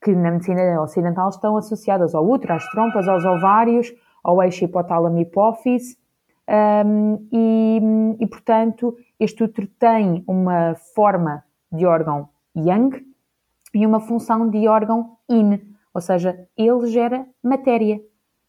[0.02, 5.96] que na medicina ocidental estão associadas ao útero, às trompas, aos ovários, ao eixo hipotálamo-hipófise.
[6.46, 7.80] Um, e,
[8.20, 13.04] e, portanto, este útero tem uma forma de órgão yang
[13.72, 18.00] e uma função de órgão yin, ou seja, ele gera matéria.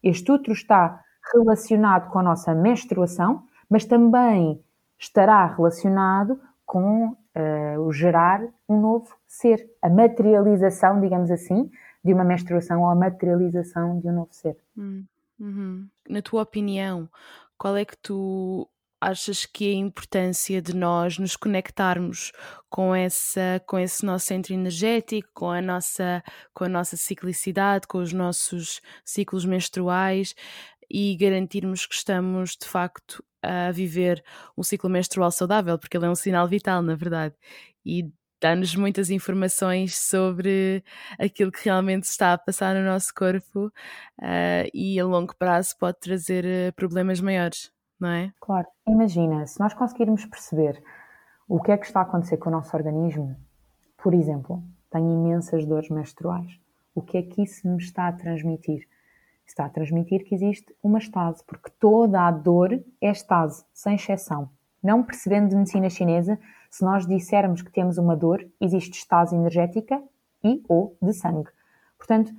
[0.02, 1.02] Este útero está
[1.34, 4.62] relacionado com a nossa menstruação, mas também
[4.98, 11.70] estará relacionado com uh, o gerar um novo ser, a materialização, digamos assim,
[12.04, 14.56] de uma menstruação ou a materialização de um novo ser.
[14.76, 15.04] Hum,
[15.38, 15.88] uhum.
[16.08, 17.08] Na tua opinião,
[17.58, 18.68] qual é que tu
[19.00, 22.32] achas que a importância de nós nos conectarmos
[22.70, 26.22] com essa com esse nosso centro energético, com a nossa
[26.54, 30.34] com a nossa ciclicidade, com os nossos ciclos menstruais,
[30.90, 34.24] e garantirmos que estamos de facto a viver
[34.56, 37.34] um ciclo menstrual saudável, porque ele é um sinal vital, na verdade,
[37.84, 40.84] e dá-nos muitas informações sobre
[41.18, 45.98] aquilo que realmente está a passar no nosso corpo uh, e a longo prazo pode
[46.00, 48.32] trazer uh, problemas maiores, não é?
[48.40, 48.66] Claro.
[48.86, 50.82] Imagina, se nós conseguirmos perceber
[51.48, 53.36] o que é que está a acontecer com o nosso organismo,
[53.96, 56.58] por exemplo, tenho imensas dores menstruais,
[56.94, 58.86] o que é que isso me está a transmitir?
[59.46, 64.50] está a transmitir que existe uma estase, porque toda a dor é estase, sem exceção.
[64.82, 66.38] Não percebendo de medicina chinesa,
[66.76, 69.98] se nós dissermos que temos uma dor, existe estase energética
[70.44, 71.48] e ou de sangue.
[71.96, 72.30] Portanto,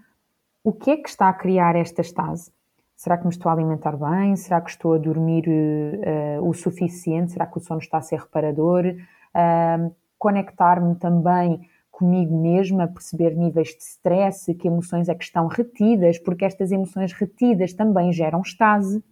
[0.63, 2.51] o que é que está a criar esta estase?
[2.95, 4.35] Será que me estou a alimentar bem?
[4.35, 7.31] Será que estou a dormir uh, o suficiente?
[7.31, 8.85] Será que o sono está a ser reparador?
[8.85, 16.19] Uh, Conectar-me também comigo mesma, perceber níveis de stress, que emoções é que estão retidas,
[16.19, 19.03] porque estas emoções retidas também geram estase.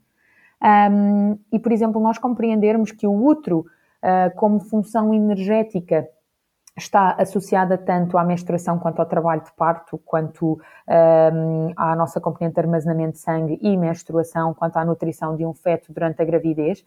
[0.62, 3.66] Um, e, por exemplo, nós compreendermos que o uh,
[4.36, 6.08] como função energética,
[6.78, 12.56] está associada tanto à menstruação quanto ao trabalho de parto, quanto um, à nossa componente
[12.56, 16.84] de armazenamento de sangue e menstruação, quanto à nutrição de um feto durante a gravidez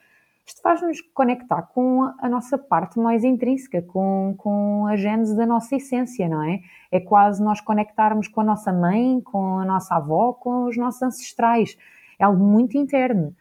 [0.49, 5.77] isto faz-nos conectar com a nossa parte mais intrínseca, com, com a gênese da nossa
[5.77, 6.61] essência, não é?
[6.91, 11.03] É quase nós conectarmos com a nossa mãe, com a nossa avó, com os nossos
[11.03, 11.77] ancestrais.
[12.19, 13.37] É algo muito interno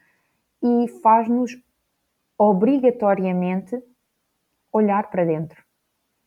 [0.61, 1.57] e faz-nos
[2.37, 3.81] obrigatoriamente
[4.71, 5.61] olhar para dentro,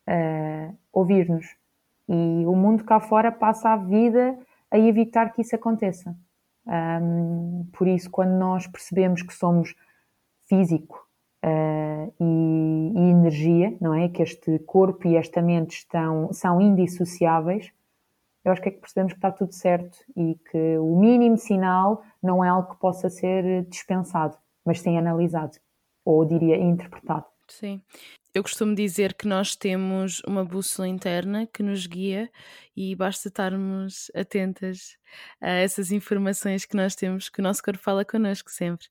[0.08, 1.46] uh, ouvir-nos.
[2.08, 4.36] E o mundo cá fora passa a vida
[4.70, 6.16] a evitar que isso aconteça.
[6.66, 9.74] Um, por isso, quando nós percebemos que somos
[10.48, 11.06] físico
[11.44, 14.08] uh, e, e, energia, não é?
[14.08, 17.72] Que este corpo e esta mente estão, são indissociáveis,
[18.44, 22.02] eu acho que é que percebemos que está tudo certo e que o mínimo sinal
[22.22, 25.58] não é algo que possa ser dispensado, mas sim analisado,
[26.10, 27.26] ou diria interpretado.
[27.48, 27.82] Sim.
[28.32, 32.30] Eu costumo dizer que nós temos uma bússola interna que nos guia
[32.76, 34.96] e basta estarmos atentas
[35.40, 38.86] a essas informações que nós temos, que o nosso corpo fala connosco sempre.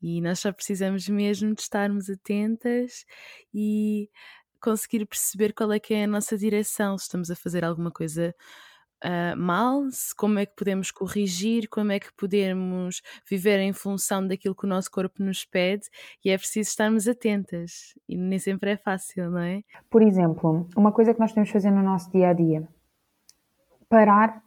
[0.00, 3.04] E nós só precisamos mesmo de estarmos atentas
[3.52, 4.08] e
[4.60, 8.34] conseguir perceber qual é que é a nossa direção, se estamos a fazer alguma coisa
[9.04, 9.82] uh, mal,
[10.16, 14.68] como é que podemos corrigir, como é que podemos viver em função daquilo que o
[14.68, 15.88] nosso corpo nos pede
[16.24, 19.62] e é preciso estarmos atentas e nem sempre é fácil, não é?
[19.90, 22.68] Por exemplo, uma coisa que nós temos de fazer no nosso dia a dia,
[23.88, 24.42] parar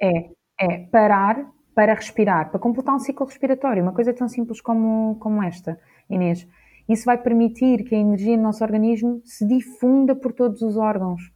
[0.00, 5.16] é, é parar para respirar, para completar um ciclo respiratório, uma coisa tão simples como,
[5.20, 6.46] como esta, Inês.
[6.88, 11.32] Isso vai permitir que a energia no nosso organismo se difunda por todos os órgãos.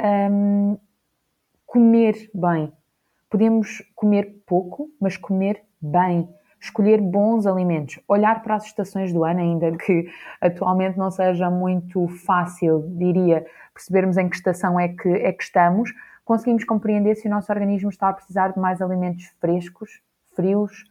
[0.00, 0.76] Um,
[1.74, 2.72] comer bem.
[3.28, 6.32] Podemos comer pouco, mas comer bem.
[6.60, 7.98] Escolher bons alimentos.
[8.06, 10.08] Olhar para as estações do ano, ainda que
[10.40, 15.92] atualmente não seja muito fácil, diria, percebermos em que estação é que, é que estamos,
[16.24, 20.00] conseguimos compreender se o nosso organismo está a precisar de mais alimentos frescos,
[20.36, 20.84] frios,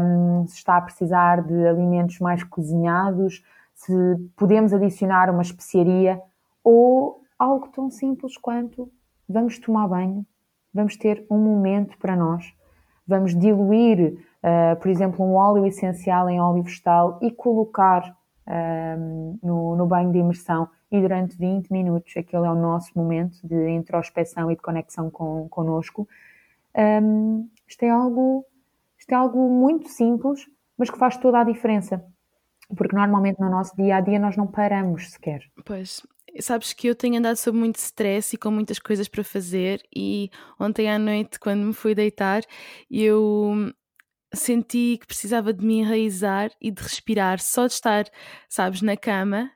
[0.00, 3.92] um, se está a precisar de alimentos mais cozinhados, se
[4.36, 6.22] podemos adicionar uma especiaria
[6.62, 8.88] ou algo tão simples quanto
[9.28, 10.26] vamos tomar banho,
[10.72, 12.52] vamos ter um momento para nós,
[13.06, 19.76] vamos diluir, uh, por exemplo, um óleo essencial em óleo vegetal e colocar uh, no,
[19.76, 24.48] no banho de imersão e durante 20 minutos, aquele é o nosso momento de introspeção
[24.50, 26.08] e de conexão com, connosco.
[27.02, 28.44] Um, isto, é algo,
[28.96, 32.04] isto é algo muito simples, mas que faz toda a diferença.
[32.76, 35.42] Porque normalmente no nosso dia a dia nós não paramos sequer.
[35.64, 36.06] Pois,
[36.40, 40.30] sabes que eu tenho andado sob muito stress e com muitas coisas para fazer, e
[40.58, 42.42] ontem à noite, quando me fui deitar,
[42.90, 43.72] eu
[44.34, 48.04] senti que precisava de me enraizar e de respirar, só de estar,
[48.48, 49.50] sabes, na cama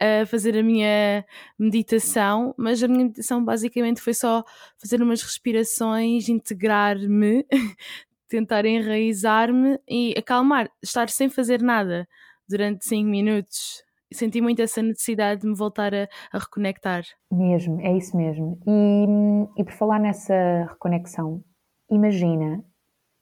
[0.00, 1.24] a fazer a minha
[1.58, 4.44] meditação, mas a minha meditação basicamente foi só
[4.78, 7.46] fazer umas respirações, integrar-me,
[8.28, 12.06] tentar enraizar-me e acalmar, estar sem fazer nada
[12.48, 13.85] durante 5 minutos.
[14.12, 17.04] Senti muito essa necessidade de me voltar a, a reconectar.
[17.30, 18.58] Mesmo, é isso mesmo.
[18.66, 21.42] E, e por falar nessa reconexão,
[21.90, 22.64] imagina,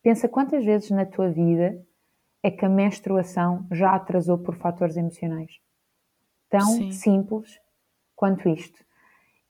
[0.03, 1.83] pensa quantas vezes na tua vida
[2.43, 5.65] é que a menstruação já atrasou por fatores emocionais
[6.55, 6.93] tão Sim.
[6.93, 7.59] simples
[8.15, 8.79] quanto isto.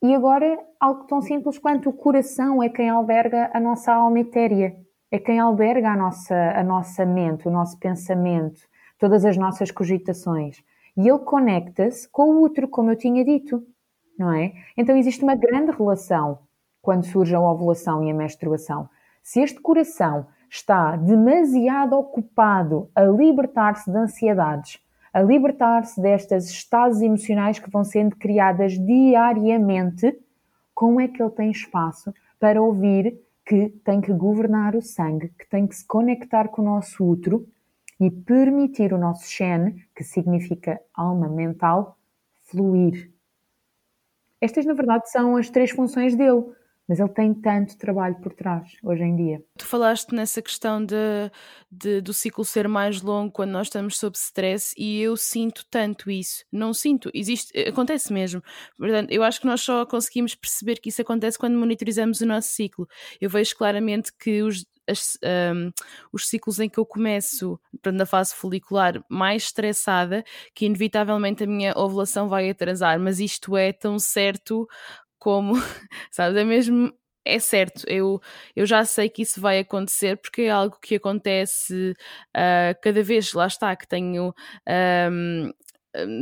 [0.03, 4.75] E agora, algo tão simples quanto o coração é quem alberga a nossa alma etérea,
[5.11, 8.61] é quem alberga a nossa, a nossa mente, o nosso pensamento,
[8.99, 10.63] todas as nossas cogitações.
[10.97, 13.67] E ele conecta-se com o útero, como eu tinha dito,
[14.19, 14.53] não é?
[14.77, 16.39] Então existe uma grande relação
[16.81, 18.89] quando surge a ovulação e a menstruação.
[19.23, 24.79] Se este coração está demasiado ocupado a libertar-se de ansiedades,
[25.13, 30.17] a libertar-se destas estados emocionais que vão sendo criadas diariamente,
[30.75, 35.49] como é que ele tem espaço para ouvir que tem que governar o sangue, que
[35.49, 37.47] tem que se conectar com o nosso útero
[38.01, 41.99] e permitir o nosso Shen, que significa alma mental,
[42.45, 43.13] fluir.
[44.41, 46.45] Estas, na verdade, são as três funções dele
[46.89, 49.43] mas ele tem tanto trabalho por trás hoje em dia.
[49.57, 50.95] Tu falaste nessa questão de,
[51.71, 56.11] de, do ciclo ser mais longo quando nós estamos sob stress e eu sinto tanto
[56.11, 56.45] isso.
[56.53, 58.43] Não sinto, existe, acontece mesmo.
[58.79, 62.49] Portanto, eu acho que nós só conseguimos perceber que isso acontece quando monitorizamos o nosso
[62.49, 62.87] ciclo.
[63.21, 65.19] Eu vejo claramente que os, as,
[65.55, 65.71] um,
[66.13, 67.59] os ciclos em que eu começo
[67.93, 73.73] na fase folicular mais estressada, que inevitavelmente a minha ovulação vai atrasar, mas isto é
[73.73, 74.69] tão certo
[75.25, 75.55] como,
[76.13, 76.37] sabes?
[76.39, 76.93] É mesmo.
[77.27, 78.21] É certo, eu,
[78.55, 81.95] eu já sei que isso vai acontecer porque é algo que acontece
[82.37, 84.35] uh, cada vez, lá está, que tenho
[84.69, 85.51] um,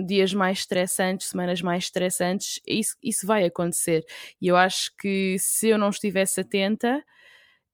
[0.07, 4.05] dias mais estressantes, semanas mais estressantes, isso, isso vai acontecer.
[4.41, 7.03] E eu acho que se eu não estivesse atenta,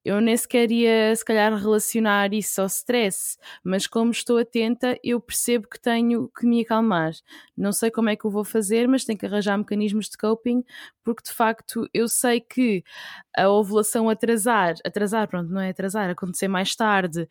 [0.08, 5.20] eu nem sequer ia, se calhar, relacionar isso ao stress, mas como estou atenta, eu
[5.20, 7.12] percebo que tenho que me acalmar.
[7.54, 10.64] Não sei como é que eu vou fazer, mas tenho que arranjar mecanismos de coping,
[11.04, 12.82] porque de facto eu sei que
[13.36, 17.28] a ovulação atrasar, atrasar, pronto, não é atrasar, acontecer mais tarde,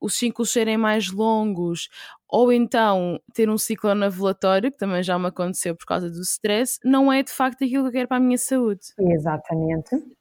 [0.00, 1.88] os ciclos serem mais longos,
[2.28, 6.80] ou então ter um ciclo anovulatório, que também já me aconteceu por causa do stress,
[6.84, 8.80] não é de facto aquilo que eu quero para a minha saúde.
[8.98, 10.17] Exatamente.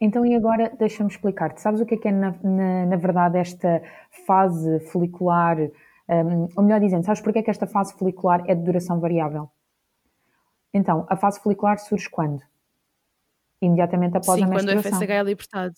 [0.00, 1.60] Então, e agora deixa-me explicar-te.
[1.60, 3.82] Sabes o que é que é, na, na, na verdade, esta
[4.26, 5.58] fase folicular?
[6.08, 9.50] Um, ou melhor dizendo, sabes porque é que esta fase folicular é de duração variável?
[10.72, 12.40] Então, a fase folicular surge quando?
[13.60, 14.82] Imediatamente após Sim, a menstruação.
[14.82, 15.74] quando o FSH é libertado.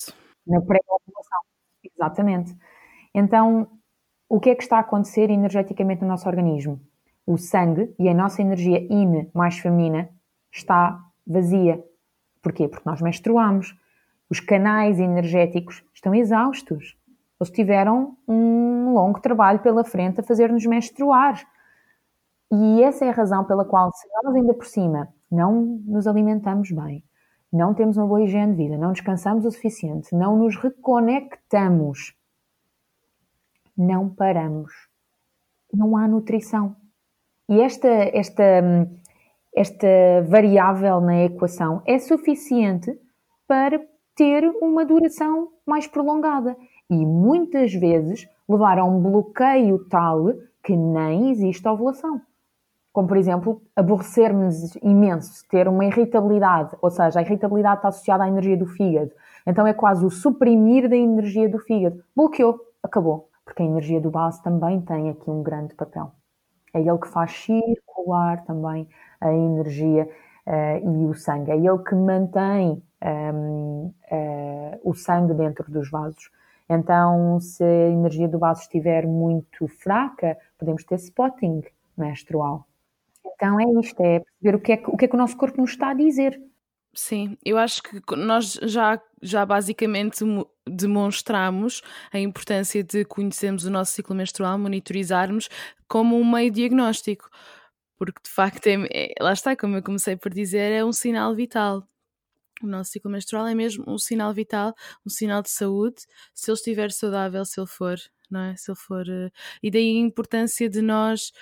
[0.46, 1.40] Na pré-ovulação.
[1.84, 2.56] Exatamente.
[3.14, 3.68] Então,
[4.28, 6.80] o que é que está a acontecer energeticamente no nosso organismo?
[7.26, 10.08] O sangue e a nossa energia yin mais feminina
[10.50, 11.82] está vazia.
[12.40, 12.68] Porquê?
[12.68, 13.76] Porque nós menstruamos.
[14.32, 16.96] Os canais energéticos estão exaustos.
[17.38, 21.46] Eles tiveram um longo trabalho pela frente a fazer-nos menstruar.
[22.50, 26.72] E essa é a razão pela qual, se nós ainda por cima não nos alimentamos
[26.72, 27.04] bem,
[27.52, 32.14] não temos uma boa higiene de vida, não descansamos o suficiente, não nos reconectamos,
[33.76, 34.72] não paramos.
[35.70, 36.74] Não há nutrição.
[37.50, 38.42] E esta, esta,
[39.54, 39.86] esta
[40.26, 42.98] variável na equação é suficiente
[43.46, 46.56] para ter uma duração mais prolongada
[46.88, 52.20] e muitas vezes levar a um bloqueio tal que nem existe ovulação.
[52.92, 58.28] Como, por exemplo, aborrecer-nos imenso, ter uma irritabilidade, ou seja, a irritabilidade está associada à
[58.28, 59.10] energia do fígado.
[59.46, 62.04] Então é quase o suprimir da energia do fígado.
[62.14, 63.30] Bloqueou, acabou.
[63.44, 66.12] Porque a energia do base também tem aqui um grande papel.
[66.74, 68.88] É ele que faz circular também
[69.20, 70.08] a energia
[70.46, 71.50] e o sangue.
[71.50, 76.30] É ele que mantém um, uh, eh, o sangue dentro dos vasos.
[76.68, 81.62] Então, se a energia do vaso estiver muito fraca, podemos ter spotting
[81.96, 82.66] menstrual.
[83.34, 85.36] Então é isto, é perceber o que é que o, que é que o nosso
[85.36, 86.40] corpo nos está a dizer.
[86.94, 90.22] Sim, eu acho que nós já, já basicamente
[90.66, 91.82] demonstramos
[92.12, 95.48] a importância de conhecermos o nosso ciclo menstrual, monitorizarmos
[95.88, 97.28] como um meio diagnóstico,
[98.04, 101.36] porque de facto, é, é, lá está, como eu comecei por dizer, é um sinal
[101.36, 101.86] vital.
[102.60, 104.74] O nosso ciclo menstrual é mesmo um sinal vital,
[105.06, 106.02] um sinal de saúde,
[106.34, 107.96] se ele estiver saudável, se ele for,
[108.28, 108.56] não é?
[108.56, 109.08] Se ele for.
[109.08, 109.30] Eh,
[109.62, 111.32] e daí a importância de nós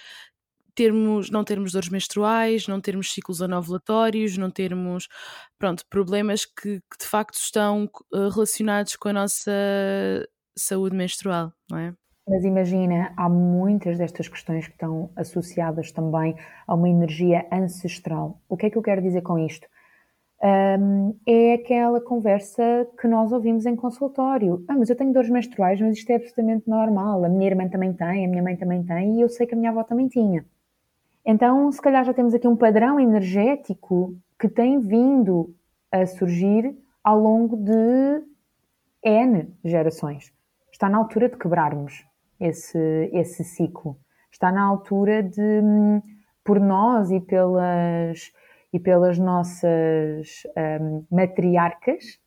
[0.75, 5.09] termos, não termos dores menstruais, não termos ciclos anovulatórios, não termos
[5.59, 9.51] pronto, problemas que, que de facto estão uh, relacionados com a nossa
[10.57, 11.95] saúde menstrual, não é?
[12.31, 18.41] Mas imagina, há muitas destas questões que estão associadas também a uma energia ancestral.
[18.49, 19.67] O que é que eu quero dizer com isto?
[20.41, 24.65] Um, é aquela conversa que nós ouvimos em consultório.
[24.69, 27.25] Ah, mas eu tenho dores menstruais, mas isto é absolutamente normal.
[27.25, 29.59] A minha irmã também tem, a minha mãe também tem e eu sei que a
[29.59, 30.47] minha avó também tinha.
[31.27, 35.53] Então, se calhar já temos aqui um padrão energético que tem vindo
[35.91, 38.23] a surgir ao longo de
[39.03, 40.33] N gerações.
[40.71, 42.09] Está na altura de quebrarmos
[42.41, 42.79] esse,
[43.13, 43.99] esse ciclo.
[44.33, 45.61] Está na altura de,
[46.43, 48.33] por nós e pelas,
[48.73, 50.43] e pelas nossas
[50.81, 52.19] um, matriarcas,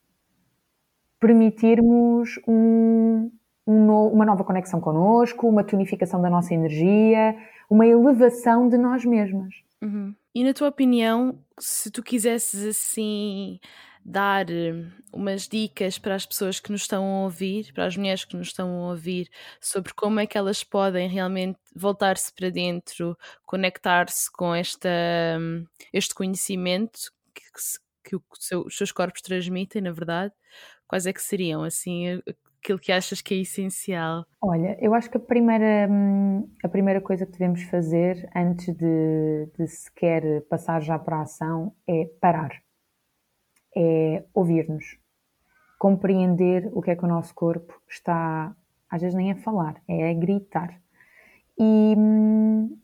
[1.18, 3.30] permitirmos um,
[3.66, 7.36] um no, uma nova conexão connosco, uma tonificação da nossa energia,
[7.68, 9.54] uma elevação de nós mesmas.
[9.82, 10.14] Uhum.
[10.34, 13.58] E na tua opinião, se tu quisesses assim
[14.04, 18.24] dar hum, umas dicas para as pessoas que nos estão a ouvir, para as mulheres
[18.24, 19.28] que nos estão a ouvir,
[19.60, 24.88] sobre como é que elas podem realmente voltar-se para dentro, conectar-se com esta,
[25.38, 27.42] hum, este conhecimento que,
[28.04, 28.16] que, que
[28.66, 30.32] os seus corpos transmitem, na verdade,
[30.86, 32.20] quais é que seriam assim
[32.64, 34.24] aquilo que achas que é essencial?
[34.40, 39.48] Olha, eu acho que a primeira, hum, a primeira coisa que devemos fazer antes de,
[39.58, 42.63] de sequer passar já para a ação é parar.
[43.76, 44.98] É ouvir-nos.
[45.78, 48.54] Compreender o que é que o nosso corpo está,
[48.90, 50.80] às vezes nem a falar, é a gritar.
[51.58, 51.94] E,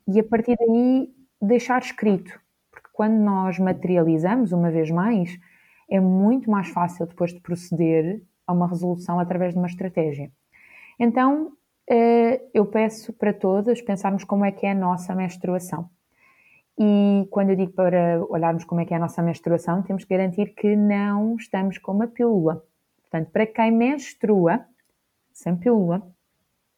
[0.09, 1.09] e a partir daí
[1.41, 2.39] deixar escrito.
[2.71, 5.39] Porque quando nós materializamos, uma vez mais,
[5.91, 10.31] é muito mais fácil depois de proceder a uma resolução através de uma estratégia.
[10.99, 11.53] Então,
[11.89, 15.91] eh, eu peço para todas pensarmos como é que é a nossa menstruação.
[16.81, 20.17] E quando eu digo para olharmos como é que é a nossa menstruação, temos que
[20.17, 22.65] garantir que não estamos com uma pílula.
[23.03, 24.65] Portanto, para quem menstrua
[25.31, 26.03] sem pílula,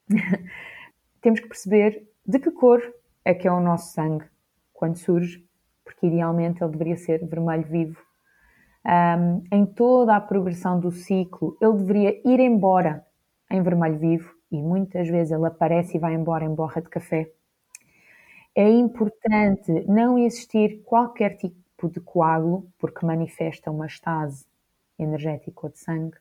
[1.23, 2.83] temos que perceber de que cor
[3.25, 4.25] é que é o nosso sangue
[4.73, 5.47] quando surge,
[5.85, 8.03] porque idealmente ele deveria ser vermelho vivo
[8.85, 13.05] um, em toda a progressão do ciclo, ele deveria ir embora
[13.51, 17.31] em vermelho vivo e muitas vezes ele aparece e vai embora em borra de café.
[18.55, 24.45] É importante não existir qualquer tipo de coágulo, porque manifesta uma estase
[24.99, 26.17] energética ou de sangue.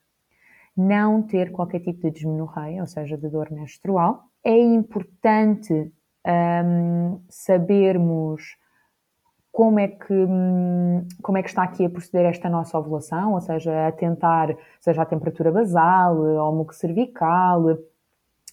[0.76, 4.24] Não ter qualquer tipo de desmenorreia, ou seja, de dor menstrual.
[4.44, 5.92] É importante
[6.26, 8.58] um, sabermos
[9.52, 13.42] como é que hum, como é que está aqui a proceder esta nossa ovulação, ou
[13.42, 17.78] seja, a tentar, seja a temperatura basal, ao muco cervical,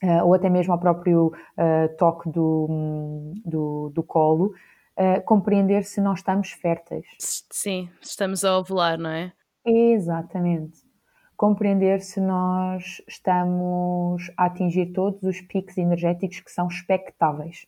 [0.03, 4.55] uh, ou até mesmo ao próprio uh, toque do, do, do colo,
[4.97, 7.07] uh, compreender se nós estamos férteis.
[7.19, 9.33] Sim, estamos a ovular, não é?
[9.65, 10.87] Exatamente.
[11.37, 17.67] Compreender se nós estamos a atingir todos os picos energéticos que são expectáveis.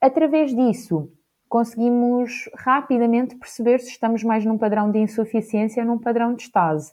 [0.00, 1.10] Através disso,
[1.48, 6.92] conseguimos rapidamente perceber se estamos mais num padrão de insuficiência ou num padrão de estase.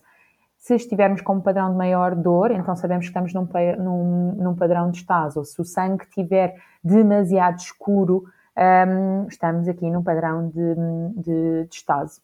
[0.62, 3.49] Se estivermos com um padrão de maior dor, então sabemos que estamos num,
[3.80, 5.43] num, num padrão de estase.
[5.43, 10.76] Se o sangue estiver demasiado escuro, um, estamos aqui num padrão de,
[11.16, 12.22] de, de estase.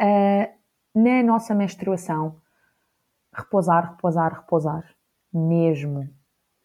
[0.00, 0.50] Uh,
[0.94, 2.36] na nossa menstruação,
[3.30, 4.84] repousar, repousar, repousar,
[5.30, 6.08] mesmo,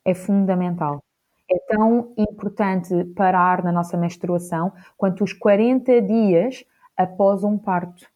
[0.06, 1.04] é fundamental.
[1.52, 6.64] É tão importante parar na nossa menstruação quanto os 40 dias
[6.96, 8.08] após um parto.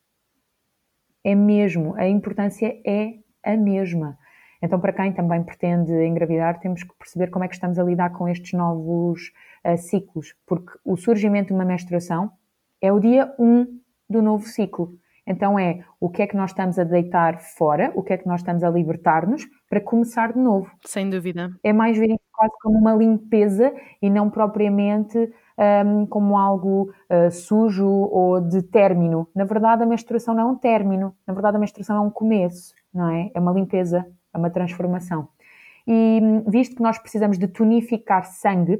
[1.24, 3.14] É mesmo, a importância é
[3.44, 4.18] a mesma.
[4.62, 8.12] Então, para quem também pretende engravidar, temos que perceber como é que estamos a lidar
[8.12, 9.32] com estes novos
[9.66, 12.32] uh, ciclos, porque o surgimento de uma menstruação
[12.82, 13.68] é o dia 1
[14.10, 14.94] do novo ciclo.
[15.28, 18.28] Então, é o que é que nós estamos a deitar fora, o que é que
[18.28, 20.70] nós estamos a libertar-nos para começar de novo.
[20.86, 21.52] Sem dúvida.
[21.64, 27.88] É mais ver quase como uma limpeza e não propriamente um, como algo uh, sujo
[27.88, 29.28] ou de término.
[29.36, 32.74] Na verdade, a menstruação não é um término, na verdade, a menstruação é um começo,
[32.94, 33.32] não é?
[33.34, 35.28] É uma limpeza, é uma transformação.
[35.86, 38.80] E hum, visto que nós precisamos de tonificar sangue,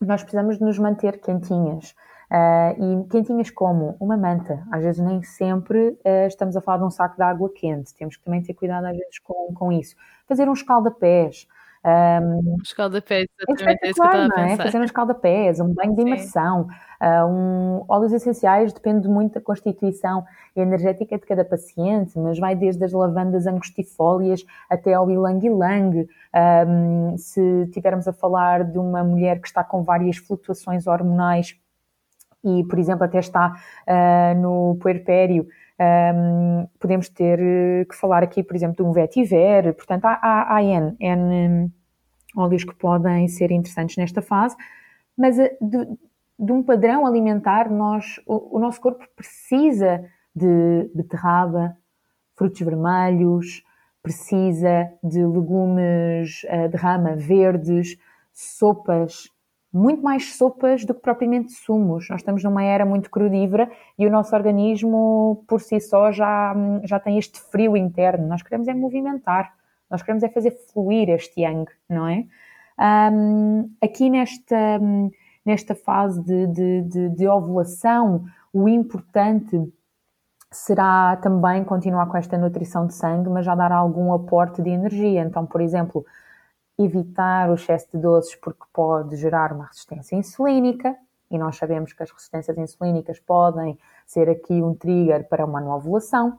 [0.00, 1.94] nós precisamos de nos manter quentinhas.
[2.30, 4.66] Uh, e quentinhas como uma manta.
[4.72, 7.94] Às vezes nem sempre uh, estamos a falar de um saco de água quente.
[7.94, 9.94] Temos que também ter cuidado às vezes com, com isso.
[10.26, 11.46] Fazer um escalda-pés.
[11.86, 14.48] Um, escalda-pés, exatamente é isso que eu estava a é?
[14.48, 14.64] pensar.
[14.64, 16.62] Fazer um escalda-pés, um banho de imersão,
[17.02, 20.24] uh, um, óleos essenciais, depende muito da constituição
[20.56, 26.08] energética de cada paciente, mas vai desde as lavandas angustifólias até ao ilang-ilang.
[26.66, 31.54] Um, se tivermos a falar de uma mulher que está com várias flutuações hormonais
[32.42, 33.52] e, por exemplo, até está
[33.88, 35.46] uh, no puerpério,
[35.80, 40.56] um, podemos ter eh, que falar aqui, por exemplo, de um vetiver, portanto, há, há,
[40.56, 41.70] há N, N hum,
[42.36, 44.56] óleos que podem ser interessantes nesta fase,
[45.16, 45.86] mas eh, de,
[46.38, 50.04] de um padrão alimentar, nós, o, o, nosso corpo precisa
[50.34, 51.76] de beterraba,
[52.36, 53.62] frutos vermelhos,
[54.02, 57.96] precisa de legumes uh, de rama verdes,
[58.32, 59.30] sopas
[59.74, 62.08] muito mais sopas do que propriamente sumos.
[62.08, 63.68] Nós estamos numa era muito crudívora
[63.98, 66.54] e o nosso organismo, por si só, já,
[66.84, 68.28] já tem este frio interno.
[68.28, 69.52] Nós queremos é movimentar,
[69.90, 72.24] nós queremos é fazer fluir este yang, não é?
[73.12, 74.80] Um, aqui nesta,
[75.44, 79.60] nesta fase de, de, de, de ovulação, o importante
[80.52, 85.22] será também continuar com esta nutrição de sangue, mas já dar algum aporte de energia.
[85.22, 86.06] Então, por exemplo,
[86.78, 90.96] evitar o excesso de doces porque pode gerar uma resistência insulínica
[91.30, 95.76] e nós sabemos que as resistências insulínicas podem ser aqui um trigger para uma nova
[95.76, 96.38] ovulação,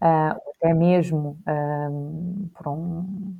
[0.00, 3.34] uh, até mesmo um, por um,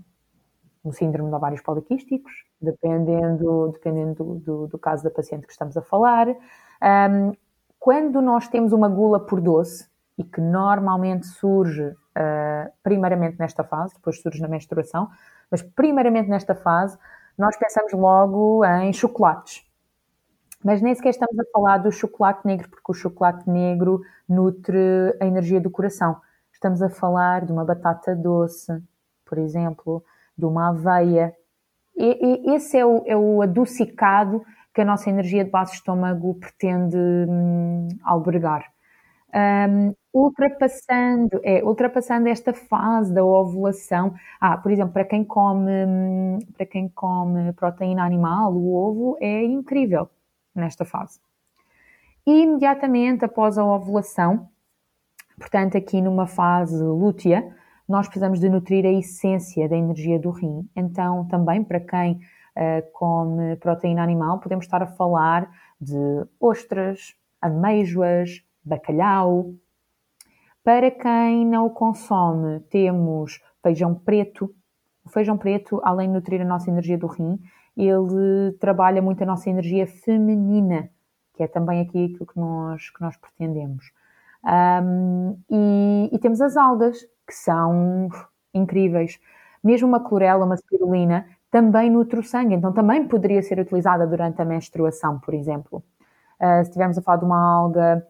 [0.85, 5.83] um, síndrome de ovários poliquísticos, dependendo, dependendo do, do, caso da paciente que estamos a
[5.83, 6.29] falar.
[6.29, 7.33] Um,
[7.79, 11.97] quando nós temos uma gula por doce, e que normalmente surge
[12.83, 15.09] primeiramente nesta fase, depois surge na menstruação,
[15.53, 16.99] mas primeiramente nesta fase,
[17.37, 19.63] nós pensamos logo em chocolates.
[20.65, 24.79] Mas nem sequer estamos a falar do chocolate negro, porque o chocolate negro nutre
[25.21, 26.17] a energia do coração.
[26.53, 28.73] Estamos a falar de uma batata doce,
[29.27, 30.03] por exemplo,
[30.39, 31.35] de uma aveia.
[31.95, 34.43] E, e esse é o, é o adocicado
[34.73, 38.73] que a nossa energia de base estômago pretende hum, albergar.
[39.35, 44.14] Um, ultrapassando, é, ultrapassando esta fase da ovulação.
[44.41, 45.70] Ah, por exemplo, para quem come,
[46.55, 50.11] para quem come proteína animal, o ovo é incrível
[50.55, 51.18] nesta fase.
[52.26, 54.49] E imediatamente após a ovulação,
[55.39, 57.57] portanto, aqui numa fase lútea,
[57.89, 60.68] nós precisamos de nutrir a essência da energia do rim.
[60.76, 62.20] Então, também para quem
[62.57, 69.55] uh, come proteína animal, podemos estar a falar de ostras, amêijoas, bacalhau,
[70.65, 74.55] para quem não o consome, temos feijão preto.
[75.05, 77.41] O feijão preto, além de nutrir a nossa energia do rim,
[77.77, 80.89] ele trabalha muito a nossa energia feminina,
[81.35, 83.87] que é também aqui aquilo que nós, que nós pretendemos.
[84.45, 88.09] Um, e, e, temos as algas, que são
[88.55, 89.19] incríveis.
[89.65, 94.41] Mesmo uma clorela, uma spirulina, também nutre o sangue, então também poderia ser utilizada durante
[94.41, 95.83] a menstruação, por exemplo.
[96.41, 98.07] Uh, se estivermos a falar de uma alga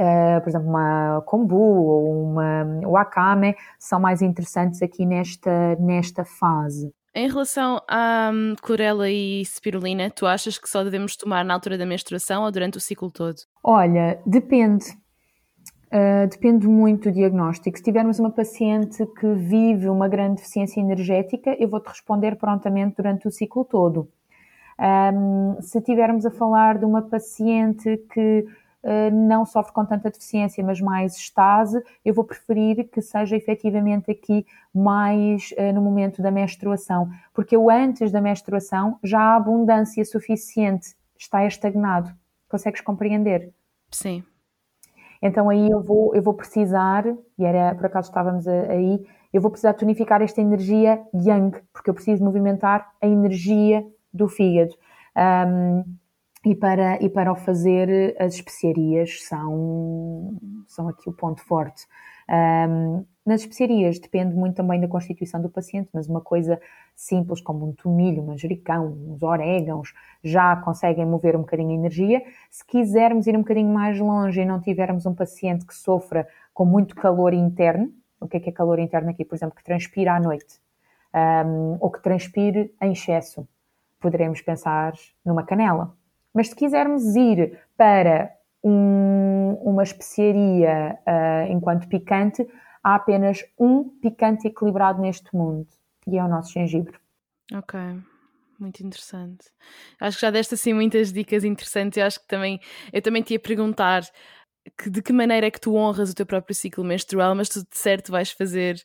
[0.00, 6.90] Uh, por exemplo, uma kombu ou uma wakame são mais interessantes aqui nesta, nesta fase.
[7.14, 11.76] Em relação à um, clorela e spirulina, tu achas que só devemos tomar na altura
[11.76, 13.36] da menstruação ou durante o ciclo todo?
[13.62, 14.86] Olha, depende.
[15.92, 17.76] Uh, depende muito do diagnóstico.
[17.76, 23.28] Se tivermos uma paciente que vive uma grande deficiência energética, eu vou-te responder prontamente durante
[23.28, 24.08] o ciclo todo.
[24.78, 28.46] Um, se tivermos a falar de uma paciente que
[29.12, 34.46] não sofre com tanta deficiência, mas mais estase, eu vou preferir que seja efetivamente aqui
[34.74, 40.94] mais uh, no momento da menstruação, porque eu antes da menstruação já há abundância suficiente,
[41.18, 42.10] está estagnado.
[42.48, 43.52] Consegues compreender?
[43.90, 44.24] Sim.
[45.22, 47.04] Então aí eu vou, eu vou precisar,
[47.38, 51.94] e era por acaso estávamos aí, eu vou precisar tonificar esta energia yang, porque eu
[51.94, 54.74] preciso movimentar a energia do fígado.
[55.16, 55.84] Um,
[56.44, 61.86] e para, e para o fazer, as especiarias são, são aqui o ponto forte.
[62.28, 66.58] Um, nas especiarias depende muito também da constituição do paciente, mas uma coisa
[66.96, 69.92] simples como um tomilho, um manjericão, uns orégãos,
[70.24, 72.22] já conseguem mover um bocadinho a energia.
[72.50, 76.64] Se quisermos ir um bocadinho mais longe e não tivermos um paciente que sofra com
[76.64, 79.24] muito calor interno, o que é que é calor interno aqui?
[79.24, 80.58] Por exemplo, que transpira à noite,
[81.14, 83.46] um, ou que transpire em excesso,
[84.00, 85.94] poderemos pensar numa canela
[86.34, 92.46] mas se quisermos ir para um, uma especiaria uh, enquanto picante,
[92.82, 95.66] há apenas um picante equilibrado neste mundo
[96.06, 96.98] e é o nosso gengibre.
[97.52, 97.78] Ok,
[98.58, 99.50] Muito interessante.
[100.00, 101.96] Acho que já deste assim muitas dicas interessantes.
[101.98, 102.60] Eu acho que também
[102.92, 104.02] eu também te ia perguntar
[104.78, 107.60] que, de que maneira é que tu honras o teu próprio ciclo menstrual, mas tu
[107.60, 108.76] de certo vais fazer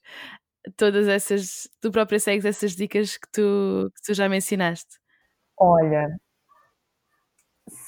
[0.78, 4.98] todas essas, tu própria segues essas dicas que tu, que tu já mencionaste.
[5.58, 6.18] Olha,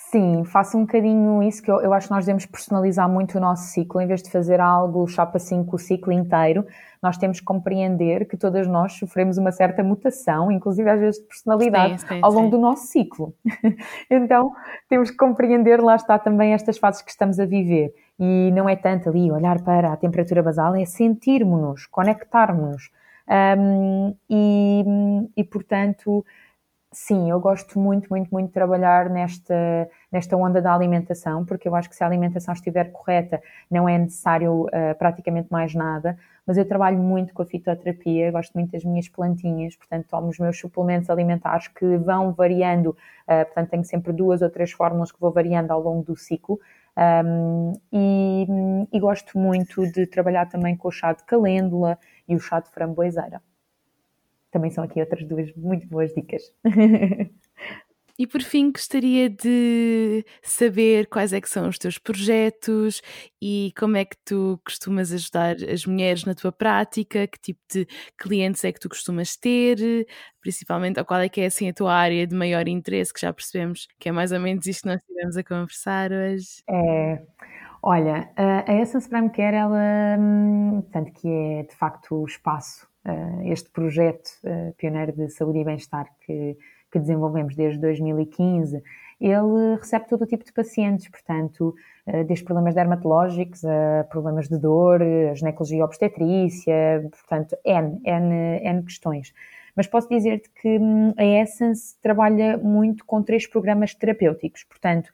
[0.09, 3.41] Sim, faço um bocadinho isso, que eu, eu, acho que nós devemos personalizar muito o
[3.41, 6.65] nosso ciclo, em vez de fazer algo chapa assim com o ciclo inteiro,
[7.03, 11.27] nós temos que compreender que todas nós sofremos uma certa mutação, inclusive às vezes de
[11.27, 12.51] personalidade, sim, sim, ao longo sim.
[12.51, 13.33] do nosso ciclo.
[14.09, 14.53] então,
[14.87, 17.93] temos que compreender, lá está também estas fases que estamos a viver.
[18.17, 22.89] E não é tanto ali olhar para a temperatura basal, é sentirmos-nos, conectarmos-nos.
[23.29, 24.85] Um, e,
[25.35, 26.23] e, portanto,
[26.93, 29.53] Sim, eu gosto muito, muito, muito de trabalhar nesta,
[30.11, 33.97] nesta onda da alimentação, porque eu acho que se a alimentação estiver correta, não é
[33.97, 36.17] necessário uh, praticamente mais nada.
[36.45, 40.39] Mas eu trabalho muito com a fitoterapia, gosto muito das minhas plantinhas, portanto, tomo os
[40.39, 45.19] meus suplementos alimentares que vão variando, uh, portanto, tenho sempre duas ou três fórmulas que
[45.19, 46.57] vou variando ao longo do ciclo.
[46.97, 48.47] Um, e,
[48.91, 52.69] e gosto muito de trabalhar também com o chá de calêndula e o chá de
[52.71, 53.41] framboeseira
[54.51, 56.41] também são aqui outras duas muito boas dicas.
[58.19, 62.99] E por fim, gostaria de saber quais é que são os teus projetos
[63.39, 67.87] e como é que tu costumas ajudar as mulheres na tua prática, que tipo de
[68.17, 70.07] clientes é que tu costumas ter,
[70.41, 73.31] principalmente, ou qual é que é assim a tua área de maior interesse, que já
[73.31, 76.63] percebemos que é mais ou menos isto que nós estivemos a conversar hoje.
[76.67, 77.21] É,
[77.83, 82.87] olha, a Essence Prime Care, ela, hum, tanto que é de facto o espaço
[83.45, 86.57] este projeto eh, pioneiro de saúde e bem-estar que,
[86.91, 88.81] que desenvolvemos desde 2015,
[89.19, 91.73] ele recebe todo o tipo de pacientes, portanto,
[92.05, 95.01] eh, desde problemas dermatológicos a problemas de dor,
[95.33, 99.33] ginecologia obstetrícia, portanto, N, N, N questões.
[99.75, 105.11] Mas posso dizer-te que hum, a Essence trabalha muito com três programas terapêuticos, portanto,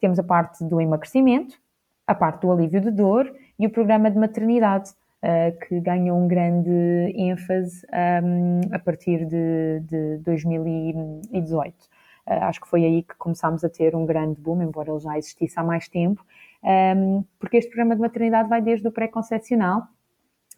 [0.00, 1.58] temos a parte do emagrecimento,
[2.06, 4.90] a parte do alívio de dor e o programa de maternidade.
[5.24, 6.70] Uh, que ganhou um grande
[7.16, 7.86] ênfase
[8.22, 11.72] um, a partir de, de 2018.
[11.72, 11.88] Uh,
[12.26, 15.16] ah, acho que foi aí que começámos a ter um grande boom, embora ele já
[15.16, 16.22] existisse há mais tempo,
[16.62, 19.84] um, porque este programa de maternidade vai desde o pré-concepcional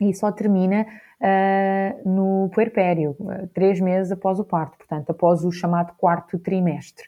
[0.01, 3.17] e só termina uh, no puerpério,
[3.55, 7.05] três meses após o parto, portanto, após o chamado quarto trimestre.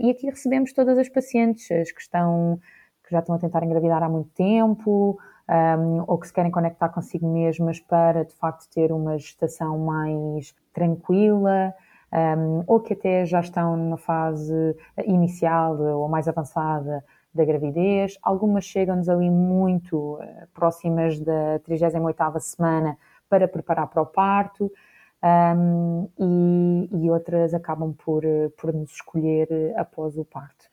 [0.00, 2.60] e aqui recebemos todas as pacientes, as que estão
[3.04, 5.18] que já estão a tentar engravidar há muito tempo,
[5.48, 10.54] um, ou que se querem conectar consigo mesmas para de facto ter uma gestação mais
[10.72, 11.74] tranquila,
[12.12, 14.76] um, ou que até já estão numa fase
[15.06, 18.18] inicial ou mais avançada da gravidez.
[18.22, 24.70] Algumas chegam-nos ali muito uh, próximas da 38ª semana para preparar para o parto.
[25.20, 28.22] Um, e, e, outras acabam por,
[28.56, 30.67] por nos escolher após o parto.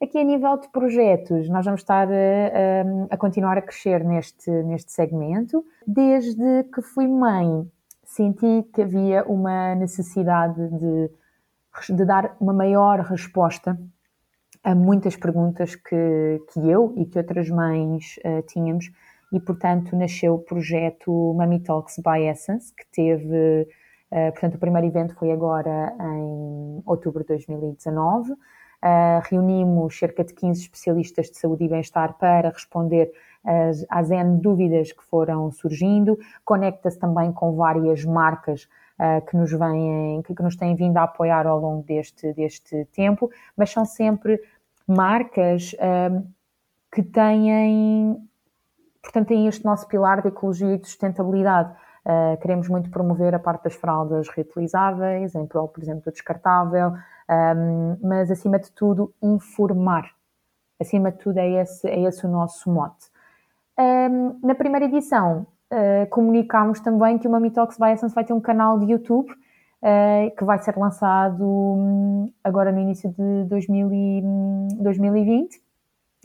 [0.00, 4.48] Aqui a nível de projetos, nós vamos estar a, a, a continuar a crescer neste,
[4.62, 5.64] neste segmento.
[5.84, 7.68] Desde que fui mãe,
[8.04, 11.10] senti que havia uma necessidade de,
[11.96, 13.76] de dar uma maior resposta
[14.62, 18.92] a muitas perguntas que, que eu e que outras mães uh, tínhamos
[19.32, 23.68] e, portanto, nasceu o projeto Mummy Talks by Essence, que teve,
[24.12, 28.32] uh, portanto, o primeiro evento foi agora em outubro de 2019.
[28.80, 33.10] Uh, reunimos cerca de 15 especialistas de saúde e bem-estar para responder
[33.44, 36.16] às, às N dúvidas que foram surgindo.
[36.44, 38.68] Conecta-se também com várias marcas
[38.98, 42.84] uh, que, nos vêm, que, que, nos têm vindo a apoiar ao longo deste, deste
[42.92, 44.40] tempo, mas são sempre
[44.86, 46.24] marcas uh,
[46.92, 48.16] que têm,
[49.02, 51.74] portanto, têm este nosso pilar de ecologia e de sustentabilidade.
[52.40, 56.94] Queremos muito promover a parte das fraldas reutilizáveis, em prol, por exemplo, do descartável,
[57.30, 60.10] um, mas acima de tudo informar.
[60.80, 63.10] Acima de tudo é esse, é esse o nosso mote.
[63.78, 68.32] Um, na primeira edição uh, comunicámos também que o Mami Talks by Essence vai ter
[68.32, 73.92] um canal de YouTube uh, que vai ser lançado um, agora no início de 2000
[73.92, 74.22] e,
[74.80, 75.62] 2020,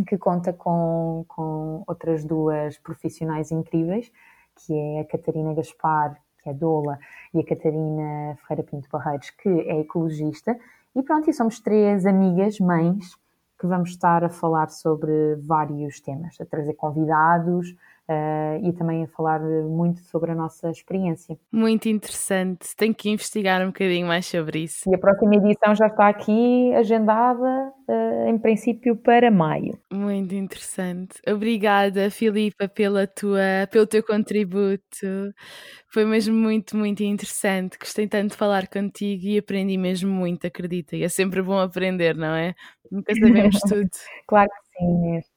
[0.08, 4.12] que conta com, com outras duas profissionais incríveis,
[4.56, 7.00] que é a Catarina Gaspar, que é doula,
[7.34, 10.58] e a Catarina Ferreira Pinto Barreiros, que é ecologista,
[10.96, 13.16] e pronto, e somos três amigas, mães,
[13.60, 17.76] que vamos estar a falar sobre vários temas, a trazer convidados
[18.10, 21.38] Uh, e também a falar muito sobre a nossa experiência.
[21.50, 24.90] Muito interessante, tenho que investigar um bocadinho mais sobre isso.
[24.90, 29.80] E a próxima edição já está aqui agendada, uh, em princípio, para maio.
[29.90, 31.22] Muito interessante.
[31.26, 35.34] Obrigada, Filipa, pela tua, pelo teu contributo.
[35.88, 37.78] Foi mesmo muito, muito interessante.
[37.80, 40.98] Gostei tanto de falar contigo e aprendi mesmo muito, acredita.
[40.98, 42.54] E é sempre bom aprender, não é?
[42.92, 43.90] Nunca sabemos tudo.
[44.28, 45.33] claro que sim, Inês.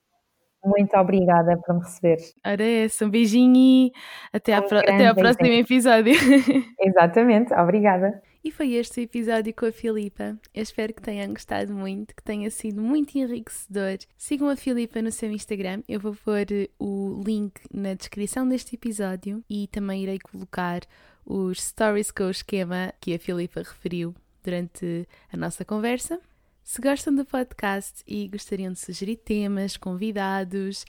[0.66, 2.18] Muito obrigada por me receber.
[2.44, 3.92] Ora é essa, um beijinho e
[4.32, 4.78] até, um pro...
[4.78, 6.12] até ao próximo episódio.
[6.80, 8.20] Exatamente, obrigada.
[8.42, 10.36] E foi este o episódio com a Filipa.
[10.54, 13.98] Eu espero que tenham gostado muito, que tenha sido muito enriquecedor.
[14.16, 15.82] Sigam a Filipa no seu Instagram.
[15.88, 16.46] Eu vou pôr
[16.78, 20.82] o link na descrição deste episódio e também irei colocar
[21.24, 24.14] os stories com o esquema que a Filipa referiu
[24.44, 26.20] durante a nossa conversa.
[26.66, 30.84] Se gostam do podcast e gostariam de sugerir temas, convidados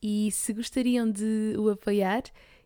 [0.00, 2.24] e se gostariam de o apoiar,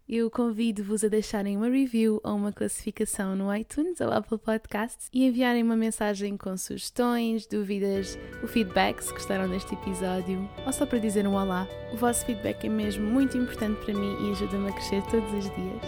[0.09, 5.25] eu convido-vos a deixarem uma review ou uma classificação no iTunes ou Apple Podcasts e
[5.25, 10.99] enviarem uma mensagem com sugestões, dúvidas, o feedback se gostaram deste episódio ou só para
[10.99, 11.69] dizer um olá.
[11.93, 15.45] O vosso feedback é mesmo muito importante para mim e ajuda-me a crescer todos os
[15.45, 15.85] dias.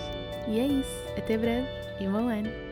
[0.46, 1.08] E é isso.
[1.18, 1.66] Até breve
[2.00, 2.67] e um bom ano!